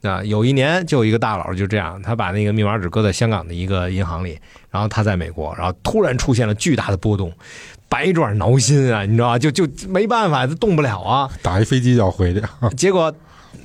[0.00, 4.38] 啊，有一年就有一个大佬就这样，他把那个密码纸搁在香港的一个银行里，
[4.70, 7.30] 然后他在美国，然后突然出现了巨大的波动，
[7.90, 9.38] 百爪挠心啊，你知道吧？
[9.38, 11.30] 就就没办法，他动不了啊。
[11.42, 12.42] 打一飞机就要回去，
[12.74, 13.14] 结果，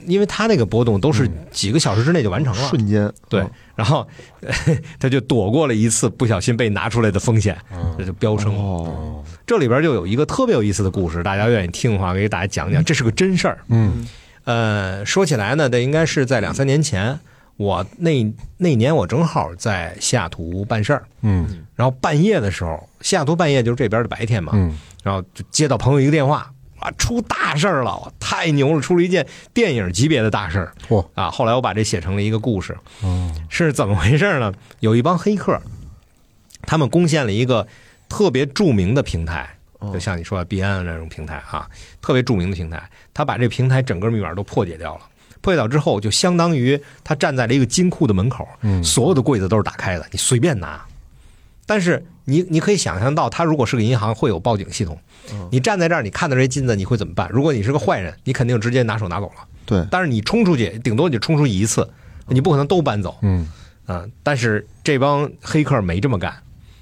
[0.05, 3.11] 因为他那个波动都是几个小时之内就完成了，瞬间。
[3.27, 4.07] 对嗯，然后
[4.99, 7.57] 他就躲过了一次不小心被拿出来的风险，
[7.97, 8.53] 这嗯就飙升。
[9.45, 13.59] 这里边就有一个特别有意思的故事，大家愿意听的话，给大家讲讲，这是个真事儿。
[13.67, 14.07] 嗯。
[14.45, 17.19] 呃，说起来呢，这应该是在两三年前，
[17.57, 21.65] 我那那年我正好在西雅图办事儿，嗯。
[21.75, 24.75] 然后半夜的时候，西雅图半夜就是这边的白天嘛，嗯。
[25.03, 31.29] 然后就接到朋友一个电话，啊，出大事儿了，太牛了，出了一件电影级别的大事儿嚯啊！
[31.29, 34.53] 后来我把这写成了一个故事，哦是怎么回事呢？
[34.79, 35.59] 有一帮黑客，
[36.61, 37.67] 他们攻陷了一个
[38.07, 39.49] 特别著名的平台，
[39.79, 41.69] 哦就像你说的币安那种平台啊，
[42.01, 42.81] 特别著名的平台，
[43.13, 45.01] 他把这平台整个密码都破解掉了。
[45.41, 50.81] 破解掉之后，就相当于他站在了一个金库的门口，嗯所有的柜子都是打开的，你随便拿。
[51.65, 54.97] 但是你你可以想象到，他如果是个银行，会有报警系统。
[55.51, 57.29] 你站在这儿，你看到这些金子，你会怎么办？
[57.31, 59.45] 如果你是个坏人，你肯定直接拿手拿走了。
[59.65, 61.87] 对，但是你冲出去，顶多你就冲出去一次，
[62.27, 63.17] 你不可能都搬走。
[63.21, 63.47] 嗯
[63.85, 66.33] 啊，但是这帮黑客没这么干，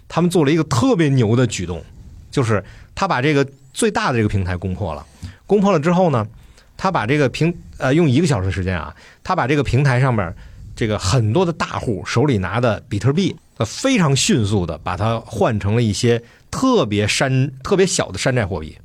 [0.07, 1.83] 他们做了一个特别牛的举动，
[2.31, 2.63] 就是
[2.95, 5.05] 他把这个最大的这个平台攻破了。
[5.45, 6.25] 攻破了之后呢，
[6.77, 10.33] 他把这个平呃用一个小时时间啊，他把这个平台上面
[10.77, 16.21] 这个很多的大户手里拿的比特币，呃非常迅速的把它换成了一些
[16.51, 18.77] 特别山特别小的山寨货币。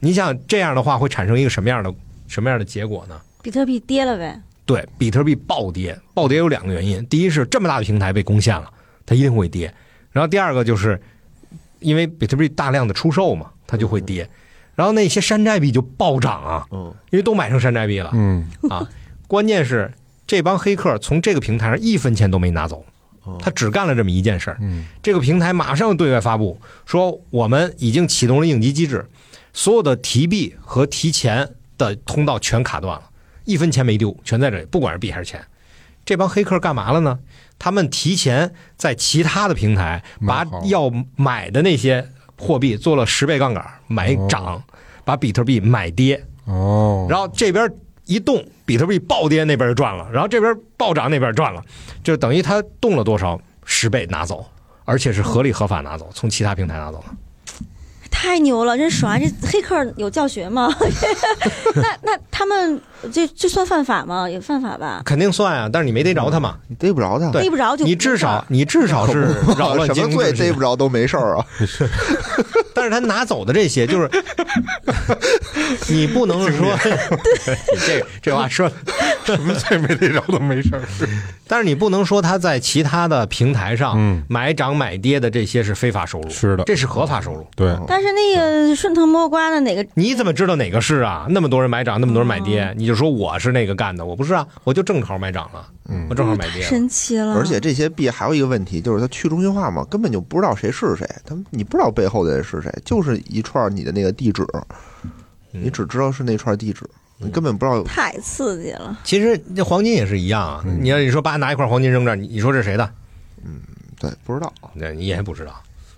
[0.00, 1.94] 你想这样的话会产生一个什么样的
[2.26, 3.20] 什么样的结果呢？
[3.40, 4.38] 比特币跌了呗。
[4.66, 8.68] 对，比特币暴跌，暴跌有两个原因，第一是这么大的平台被攻陷了，
[9.06, 9.68] 它一定会跌；
[10.10, 11.00] 然后第二个就是
[11.78, 14.28] 因为比特币大量的出售嘛，它就会跌，
[14.74, 18.88] 然后那些山寨币就暴涨啊，嗯，因为都买成山寨币了嗯啊。
[19.26, 19.92] 关键是
[20.30, 22.84] 这帮黑客从这个平台上一分钱都没拿走，
[23.40, 24.58] 他只干了这么一件事儿。
[24.60, 26.56] 嗯这个平台马上对外发布
[26.86, 29.04] 说，我们已经启动了应急机制，
[29.52, 33.10] 所有的提币和提钱的通道全卡断了，
[33.44, 35.44] 一分钱没丢，全在这里，不管是币还是钱。
[36.04, 37.18] 这帮黑客干嘛了呢？
[37.58, 42.06] 他们提前在其他的平台把要买的那些
[42.38, 44.62] 货币做了十倍杠杆，买涨，
[45.04, 47.68] 把比特币买跌，哦，然后这边
[48.10, 51.62] 一动，比特币暴跌，那边就赚了，然后这边暴涨，那边赚了，
[52.02, 54.44] 就等于他动了多少十倍拿走，
[54.84, 57.14] 而且是合理合法拿走，从其他平台拿走了。
[58.10, 59.18] 太牛了，真爽！
[59.18, 60.68] 这 黑客有教学吗？
[61.76, 62.78] 那那他们
[63.12, 64.28] 这这算犯法吗？
[64.28, 65.00] 也犯法吧？
[65.06, 69.22] 肯定算啊，但是你没逮着他嘛，你逮不着他，对逮不着就你至少你至少是
[69.56, 71.46] 扰乱什么罪经营秩序逮不着都没事儿啊。
[72.80, 74.10] 但是他拿走的这些，就是
[75.88, 76.74] 你不能说
[77.72, 78.70] 你 这这话说，
[79.36, 80.82] 什么罪没逮着都没事儿。
[81.46, 87.46] 但是你不能说他在其他的平台上嗯买涨买跌的这些是非法收入，是的这是合法收入。
[87.56, 91.26] 对，但是那个顺藤摸瓜的哪个你怎么知道哪个是啊？
[91.30, 96.68] 那么多人买涨，那么多人买跌，你就说我是那个干的，我不是啊，我就正好买涨了，嗯我正好买跌了。
[96.68, 97.34] 神奇了？
[97.34, 104.46] 而且这些币还有一个问题，就是它去中心化嘛，根本就不知道谁是谁，他们你不知道背后的人是谁，就是一串你的那个地址，
[105.52, 106.90] 嗯你只知道是那串地址，你
[107.28, 107.82] 根本不知道。
[107.82, 108.98] 太刺激了。
[109.04, 112.90] 其实那黄金也是一样啊，你要你说把拿一块黄金扔这儿，你你说这是谁的？
[113.44, 113.60] 嗯
[113.98, 114.52] 对，不知道。
[114.74, 115.52] 那你也不知道，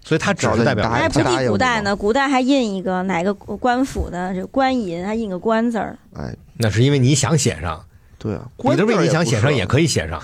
[0.05, 1.95] 所以它只是代表你答哎，应他答应不比古代呢？
[1.95, 5.97] 古代还印一个哪个官府的这官银，还印个官字儿。
[6.15, 7.85] 哎，那是因为你想写上，
[8.19, 10.21] 对啊，你都为你想写上也，可以写上，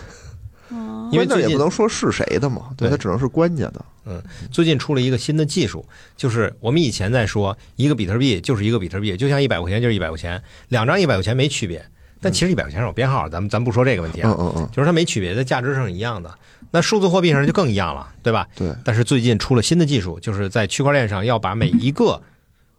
[0.71, 3.85] 哦，因为最近也不能说是谁的嘛，对它只能是官家的。
[4.07, 5.85] 嗯最近出了一个新的技术，
[6.17, 11.85] 就是我们以前在说一个比特币就是一个比特币，就像一百块钱就是一百块钱，两张一百块钱没区别，
[12.21, 16.33] 但其实一百块钱是有编号，咱们咱不说这个问题啊，嗯嗯嗯，就是它没区别，在价值上是一样的。
[16.71, 18.47] 那数字货币上就更一样了，对吧？
[18.55, 22.23] 对，但是最近出了新的技术，就是在区块链上要把每一个，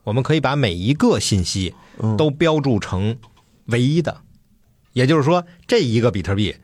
[0.03, 3.17] 我们可以把每一个信息嗯都标注成
[3.65, 4.21] 唯一的，
[4.93, 6.55] 也就是说，这一个比特币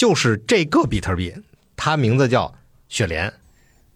[0.00, 1.30] 就是这个比特币，
[1.76, 2.54] 它名字叫
[2.88, 3.30] 雪莲，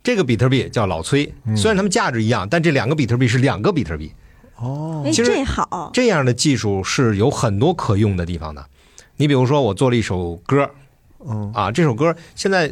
[0.03, 1.33] 这个比特币叫老崔。
[1.57, 4.13] 虽然它们价值一样，但这两个比特币是两个比特币。
[4.57, 8.63] 哦，哎，其实这好，这样的技术是有很多可用的地方的。
[9.17, 10.71] 你比如说，我做了一首歌，
[11.27, 12.71] 嗯啊，这首歌现在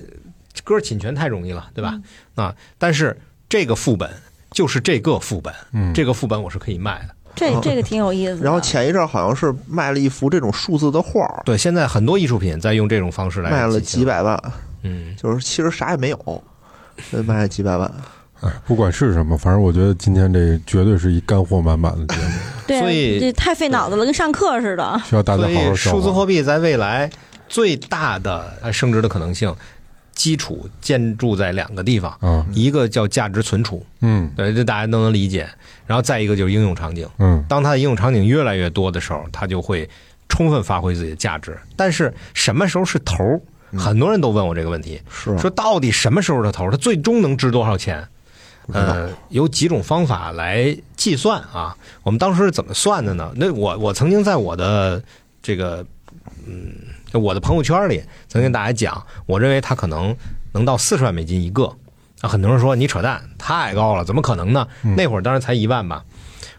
[0.62, 1.99] 歌侵权太容易了，对吧？
[2.35, 3.18] 啊，但是
[3.49, 4.14] 这个副本
[4.51, 7.16] 就是这个副本，嗯这个副本我是可以卖的。
[7.35, 8.45] 这这个挺有意思的。
[8.45, 14.41] 然后前一阵儿好像是卖了一幅这种数字的画儿，对，现在很多艺术品在用这种方式来卖了几，百万，
[14.83, 16.43] 嗯，就是其实啥也没有，
[17.12, 17.91] 呃卖了几百万。
[18.41, 22.30] 哎，不管是什么，反正我觉得今天这绝对是一干货满满的节目，
[22.66, 25.01] 对，所以这太费脑子了，跟上课似的。
[25.05, 25.74] 需要大家好好。
[25.74, 27.09] 数字货币在未来
[27.49, 29.55] 最大的呃升值的可能性，
[30.14, 35.48] 基础建筑在两个地方，嗯，一个叫价值存储，嗯对，这大家都能理解。
[35.86, 39.88] 然后再一个就是应用场景，嗯当它的应用场景越来越多的时候，它就会
[40.28, 41.58] 充分发挥自己的价值。
[41.76, 43.40] 但是什么时候是头儿？
[43.76, 46.70] 很多人都问我这个问题，说到底什么时候的头儿？
[46.70, 48.06] 它最终能值多少钱？
[48.72, 51.76] 呃，有几种方法来计算啊。
[52.02, 53.32] 我们当时是怎么算的呢？
[53.34, 55.02] 那我我曾经在我的
[55.42, 55.84] 这个
[56.46, 56.70] 嗯，
[57.12, 60.16] 就我的朋友圈里曾经大家讲，我认为它可能
[60.52, 61.76] 能到四十万美金一个。
[62.22, 64.66] 啊，很多人说你扯淡，太高了，怎么可能呢？
[64.96, 66.06] 那会儿当然才一万吧。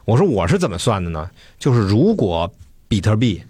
[0.06, 1.32] 我说我是怎么算的呢？
[1.58, 2.54] 就是如果
[2.88, 3.42] 比特币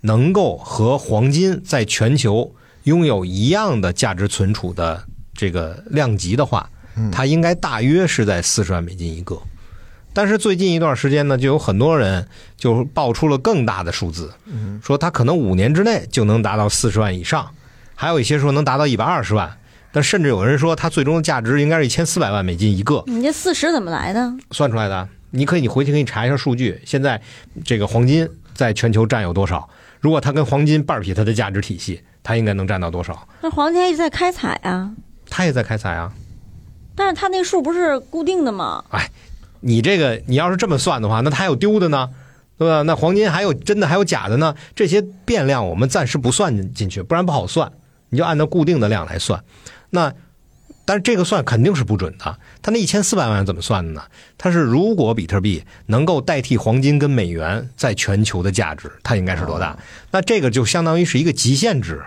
[0.00, 6.68] 能够和黄金在全球拥有一样的价值存储的这个量级的话，
[7.12, 9.40] 它应该大约是在四十万美金一个。
[10.12, 14.32] 但是最近一段时间呢，就有很多人就爆出了更大的数字，
[14.82, 17.50] 说他可能五年之内就能达到四十万以上，
[17.94, 19.58] 还有一些说能达到一百二十万，
[19.92, 23.04] 但甚至有人说他最终的价值应该是一千四百万美金一个。
[23.06, 24.32] 你这四十怎么来的？
[24.50, 25.08] 算出来的。
[25.32, 26.80] 你可以，你回去可以查一下数据。
[26.84, 27.20] 现在
[27.64, 29.68] 这个黄金在全球占有多少？
[30.00, 33.28] 如果它跟黄金半匹它的价值体系，它应该能占到多少？
[33.40, 34.90] 那黄金还一直在开采啊，
[35.28, 36.12] 它也在开采啊。
[36.96, 38.84] 但是它那数不是固定的吗？
[39.60, 42.10] 你这个你要是这么算的话，那它还有丢的呢，
[42.58, 42.82] 对吧？
[42.82, 44.54] 那黄金还有真的还有假的呢？
[44.74, 47.70] 这些变量我们暂时不算进去，不然不好算。
[48.08, 49.42] 你就按照固定的量来算。
[49.90, 50.12] 那
[50.84, 52.38] 但是这个算肯定是不准的。
[52.60, 54.02] 它那一千四百万怎么算的呢？
[54.36, 59.78] 它是如果比特币能够代替黄金跟美元在全球的价值，它应该是多大？
[60.10, 62.02] 那这个就相当于是一个极限值，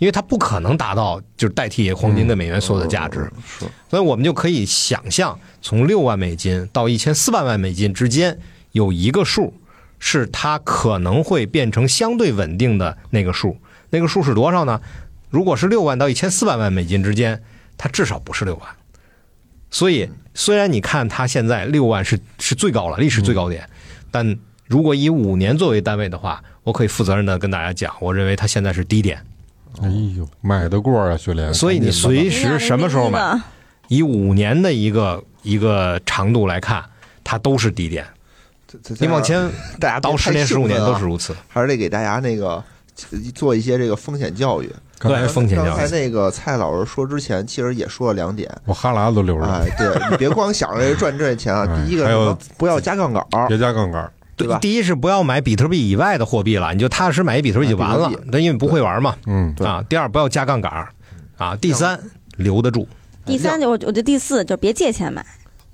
[0.00, 3.20] 因为它不可能达到就是代替黄金的美元所有的价值。
[3.36, 8.38] 嗯是所以我们就可以想象，从六万美金到一千四百万美金之间
[8.72, 9.52] 有一个数，
[9.98, 13.58] 是它可能会变成相对稳定的那个数。
[13.90, 14.80] 那个数是多少呢？
[15.28, 17.42] 如果是六万到一千四百万美金之间，
[17.76, 18.68] 它至少不是六万，
[19.70, 23.68] 所以虽然你看它现在六万是是最高了，历史最高点，
[24.10, 29.20] 但如果以五年作为单位的话，我可以负责任的跟大家讲，我认为它现在是低点。
[29.82, 31.52] 哎呦，买得过啊，雪莲。
[31.54, 33.40] 所以你随时什么时候买，
[33.88, 36.84] 以五年的一个一个长度来看，
[37.24, 38.04] 它都是低点。
[38.98, 39.50] 你往前
[39.80, 41.34] 大家到十年、十五年都是如此。
[41.48, 42.62] 还是得给大家那个
[43.34, 44.70] 做一些这个风险教育。
[44.98, 46.00] 刚才对风险刚才教育。
[46.00, 48.48] 那个蔡老师说之前，其实也说了两点。
[48.66, 54.12] 我哈喇子都流出来了，哎，对你别光想着赚这钱啊， 哎第一个还有不要加杠杆儿，别加杠杆儿。
[54.40, 54.58] 对吧？
[54.60, 59.14] 第一是不要买比特币以外的货币了，你就踏实买一比特币就完了那因为不会玩嘛。
[59.26, 60.88] 嗯，啊，第二不要加杠杆儿
[61.36, 61.98] 啊，第三
[62.36, 62.88] 留得住。
[63.24, 65.24] 第三就我我觉得第四就别借钱买，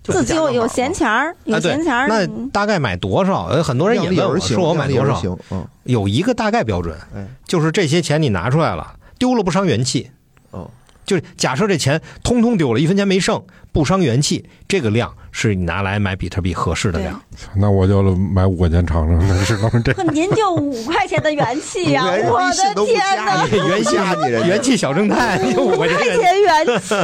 [0.03, 3.47] 自己有有闲钱儿，有闲钱儿，那嗯大概买多少？
[3.47, 10.11] 呃，很多人也问我说我买多少，行，嗯，有一个大概标准哎，就是这些钱你拿出来了，丢了不伤元气。
[10.51, 10.71] 哦，
[11.07, 13.43] 就是假设这钱通通丢了，一分钱没剩，
[13.73, 17.19] 不伤元气，这个量是你拿来买比特币合适的量。
[17.55, 23.47] 那我就买五块钱尝尝，那是能这呵您就五块钱的元气呀、 连我的天加哪！
[23.47, 25.87] 元气你人元气小正太，我五块。
[25.87, 26.95] 钱元气，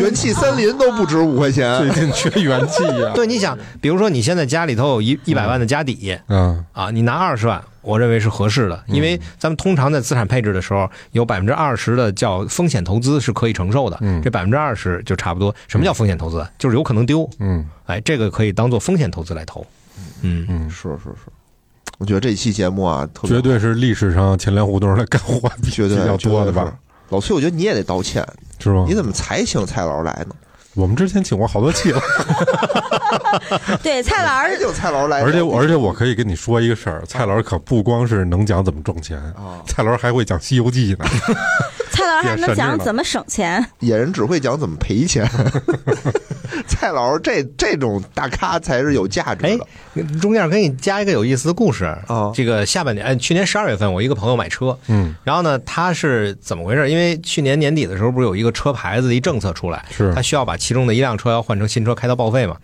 [0.00, 3.12] 元气森林都不值五块钱最，近缺元气呀。
[3.14, 15.54] 对，你想，比如说你现在家里头有一一百万的家底嗯啊，你拿二十万，我认为是合适的，因为咱们通常在资产配置的时候，有百分之二十的叫风险投资是可以承受的，嗯这百分之二十就差不多。
[15.68, 16.46] 什么叫风险投资？
[16.58, 19.66] 就是有可能丢，嗯哎，这个可以当做风险投资来投。
[20.22, 21.30] 嗯，嗯，是是是，
[21.98, 26.72] 我觉得这期节目啊，特别绝对是历史上钱粮胡同的干货比绝对比较多的吧？？
[27.08, 28.26] 老崔，我觉得你也得道歉，
[28.58, 28.94] 是吗你？
[28.94, 30.34] 怎么才请蔡老师来呢？
[30.74, 32.00] 我们之前请过好多期了，
[33.82, 41.04] 对蔡老师 就蔡老师来，而且而且我可以跟你说一个事儿，蔡老师可不光是能讲怎么挣钱，啊，蔡老师还会讲《西游记》呢。
[41.92, 45.28] 蔡老师还能讲怎么省钱，野人只会讲怎么赔钱。
[46.68, 49.56] 蔡老师这这种大咖才是有价值哎
[49.94, 51.84] 的，中间给你加一个有意思的故事。
[52.06, 56.90] 啊这个下半年，哎，去年十二月份，我一个朋友买车，嗯，然后呢，他是怎么回事？
[56.90, 62.56] 因为去年年底的时候，不是有一个车牌子的一政策出来，是他需要把其中的一辆车要换成新车，开到报废嘛。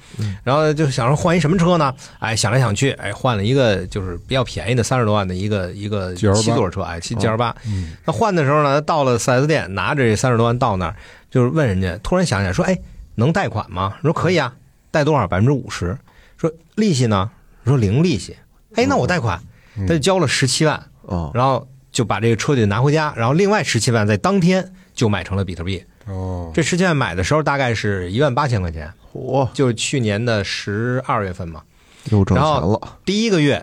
[0.45, 1.93] 然后就想说换一什么车呢？
[2.19, 7.55] 哎，想来想去，哎，换了一个就是比较便宜的三十多万的一个一个七座车，哎，七七二八。
[7.67, 10.95] 嗯那换的时候呢，到了四 S 店，拿着这三十多万到那儿，
[11.31, 12.77] 就是问人家，突然想起来说，哎，
[13.19, 13.99] 能贷款吗？
[14.01, 14.55] 说可以啊，
[14.91, 15.27] 贷多少？
[15.27, 15.99] 百分之五十。
[16.39, 17.31] 说利息呢？
[17.67, 18.37] 说零利息。
[18.75, 19.43] 哎，那我贷款，
[19.77, 20.77] 嗯他就交了十七万。
[21.07, 25.85] 啊，然后就把这个车就拿回家，然后另外十七万在当天就买成了比特币。
[26.07, 31.63] 哦，这十七万买的时候大概是一万八千块钱，嚯，就是去年的十二月份嘛。
[32.11, 33.63] 又挣钱了，第一个月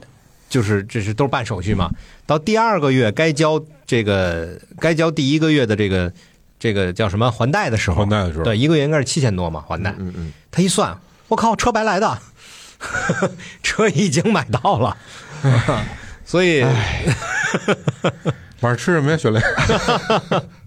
[0.49, 1.89] 就是这是都是办手续嘛，
[2.27, 6.11] 到第二个月该交这个该交第一个月的这个
[6.65, 9.93] 这个叫什么还贷的时候，还贷的时候，对，一个月应该是七千多嘛还贷。
[9.99, 10.97] 嗯嗯，他一算，
[11.27, 12.17] 我靠，车白来的，
[13.61, 14.97] 车已经买到了，
[16.25, 16.63] 所以
[18.61, 19.39] 晚上 吃什么呀，雪雷？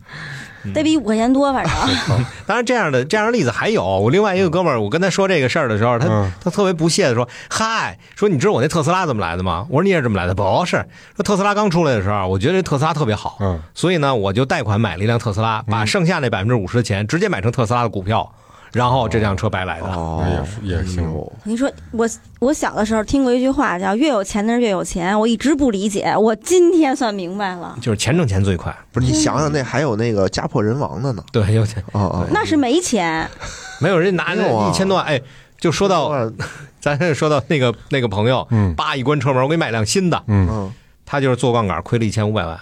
[0.73, 1.73] 得比五块钱多，反正
[2.47, 3.85] 当然，这样的这样的例子还有。
[3.85, 10.77] 我另外一个哥们儿，我跟他说这个事儿的时候，他、嗯他特别不屑的说：“嗨，说你知道我那特斯拉怎么来的吗？”我说：“你也是这么来的？”不是，
[11.17, 18.33] 说特斯拉刚出来的时候，我觉得这特斯拉特别好，嗯，所以呢，我就贷款买了一辆特斯拉，把剩下那百分之五十的钱直接买成特斯拉的股票，
[18.73, 19.87] 然后这辆车白来的。
[19.87, 21.09] 哦也是也行。
[21.45, 22.09] 你说，我
[22.41, 31.83] 我小的时候听过一句话，叫“越有钱的人越有钱”，我一直不理解，我今天算明白了，就是钱挣钱最快，不是你想想，那还有那个家破人亡的呢， 对，有钱。
[31.93, 33.29] 哦哦，那是没钱，
[33.81, 34.67] 没有人拿没有啊。
[34.67, 35.21] 那一千多万，哎，
[35.59, 36.31] 就说到
[36.81, 38.75] 咱这说到那个那个朋友，嗯。
[38.75, 40.73] 叭一关车门，我给你买辆新的，嗯，嗯，
[41.07, 42.59] 他就是做杠杆亏了一千五百万。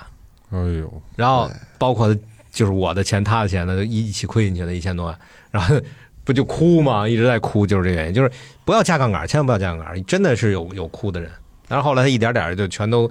[0.52, 2.14] 哎呦，然后包括
[2.56, 5.18] 就是我的钱、他的钱呢，一一起亏进去的一千多万，
[5.50, 5.78] 然后
[6.24, 7.06] 不就哭吗？
[7.06, 8.30] 一直在哭，就是这个原因，就是
[8.64, 11.30] 不要加杠杆，千万不要加杠杆，真的是有有哭的人。
[11.68, 13.10] 但是后来他一点点就全都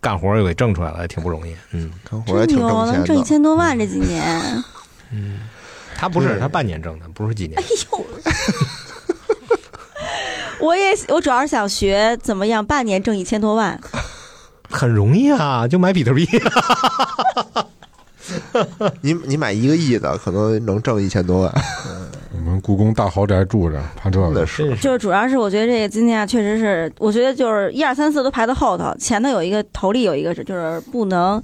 [0.00, 1.54] 干活又给挣出来了，也挺不容易。
[1.72, 4.64] 嗯，干活也挺真牛，能挣一挣钱的，千多万这几年，
[5.12, 5.40] 嗯
[5.94, 7.64] 他不是他半年挣的，不是几年哎。
[7.92, 8.06] 呦。
[10.58, 13.78] 我也我主要是想学怎么样半年挣一千多万，
[14.70, 16.26] 很容易啊，就买比特币。
[19.02, 21.52] 你你买一个亿的，可能能挣一千多万，
[22.34, 24.26] 我们故宫大豪宅住着，怕这个。
[24.26, 24.76] 真的是。
[24.76, 31.42] 就是主要是我觉得这个今天啊，确实是，我觉得就是一二三四都排到后头，前头有一个头里有一个是就是不能，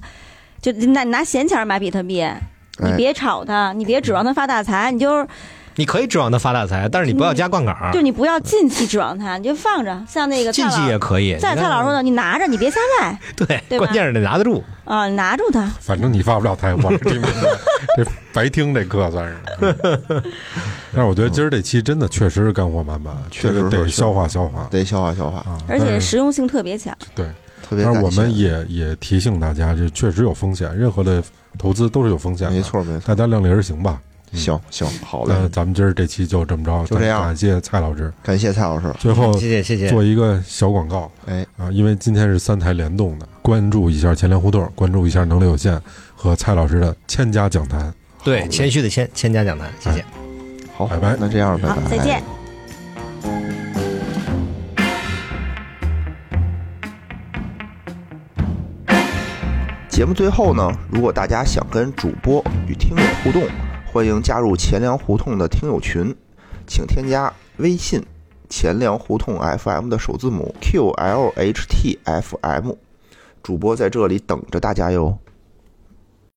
[0.61, 2.25] 就拿拿闲钱买比特币，
[2.79, 5.27] 你哎别炒它，你别指望它发大财，你就是
[5.75, 8.01] 你可以指望它发大财，但是你不要加杠杆儿就。
[8.01, 10.99] 你不要近期指望它，你就放着，像那个蔡近期也。
[10.99, 11.35] 可以。
[11.37, 14.63] 在蔡老师说的，你拿着，你别瞎卖 对，对关键是得拿得住。
[14.85, 15.69] 啊，拿住它。
[15.79, 17.49] 反正你发不了财，我是听明白，
[17.97, 19.37] 这白听这课算是。
[19.61, 19.75] 嗯
[20.95, 25.57] 但是我觉得今儿这期真的确实是干货满满，确实得消化消化得消化消化，啊。
[25.67, 26.95] 而且实用性特别强。
[27.15, 27.25] 对，
[27.67, 31.23] 特别但是我们也也提醒大家，这确实有风险，任何的
[31.57, 33.99] 投资都是有风险的，没，错没错，大家量力而行吧。
[34.33, 38.11] 嗯行行好嘞，那咱们今儿这期就这么着，就这样感谢蔡老师。
[38.23, 39.87] 感谢蔡老师，最后谢谢谢谢。
[39.89, 45.79] 做一个小广告哎，啊，因为今天是三台联动的，关注一下钱粮胡同，关注一下能力有限
[46.15, 47.93] 和蔡老师的千家讲坛。
[48.23, 50.03] 对，谦虚的谦，千家讲坛，谢谢。
[50.75, 52.23] 好，拜拜那这样，拜拜，，再见。
[59.87, 63.43] 节目最后呢，如果大家想跟主播与听友互动，
[63.93, 66.15] 欢迎加入钱粮胡同的听友群，
[66.65, 68.03] 请添加微信
[68.49, 71.45] “钱粮胡同 FM” 的首字母 QLHTFM，
[73.43, 75.19] 主播在这里等着大家哟。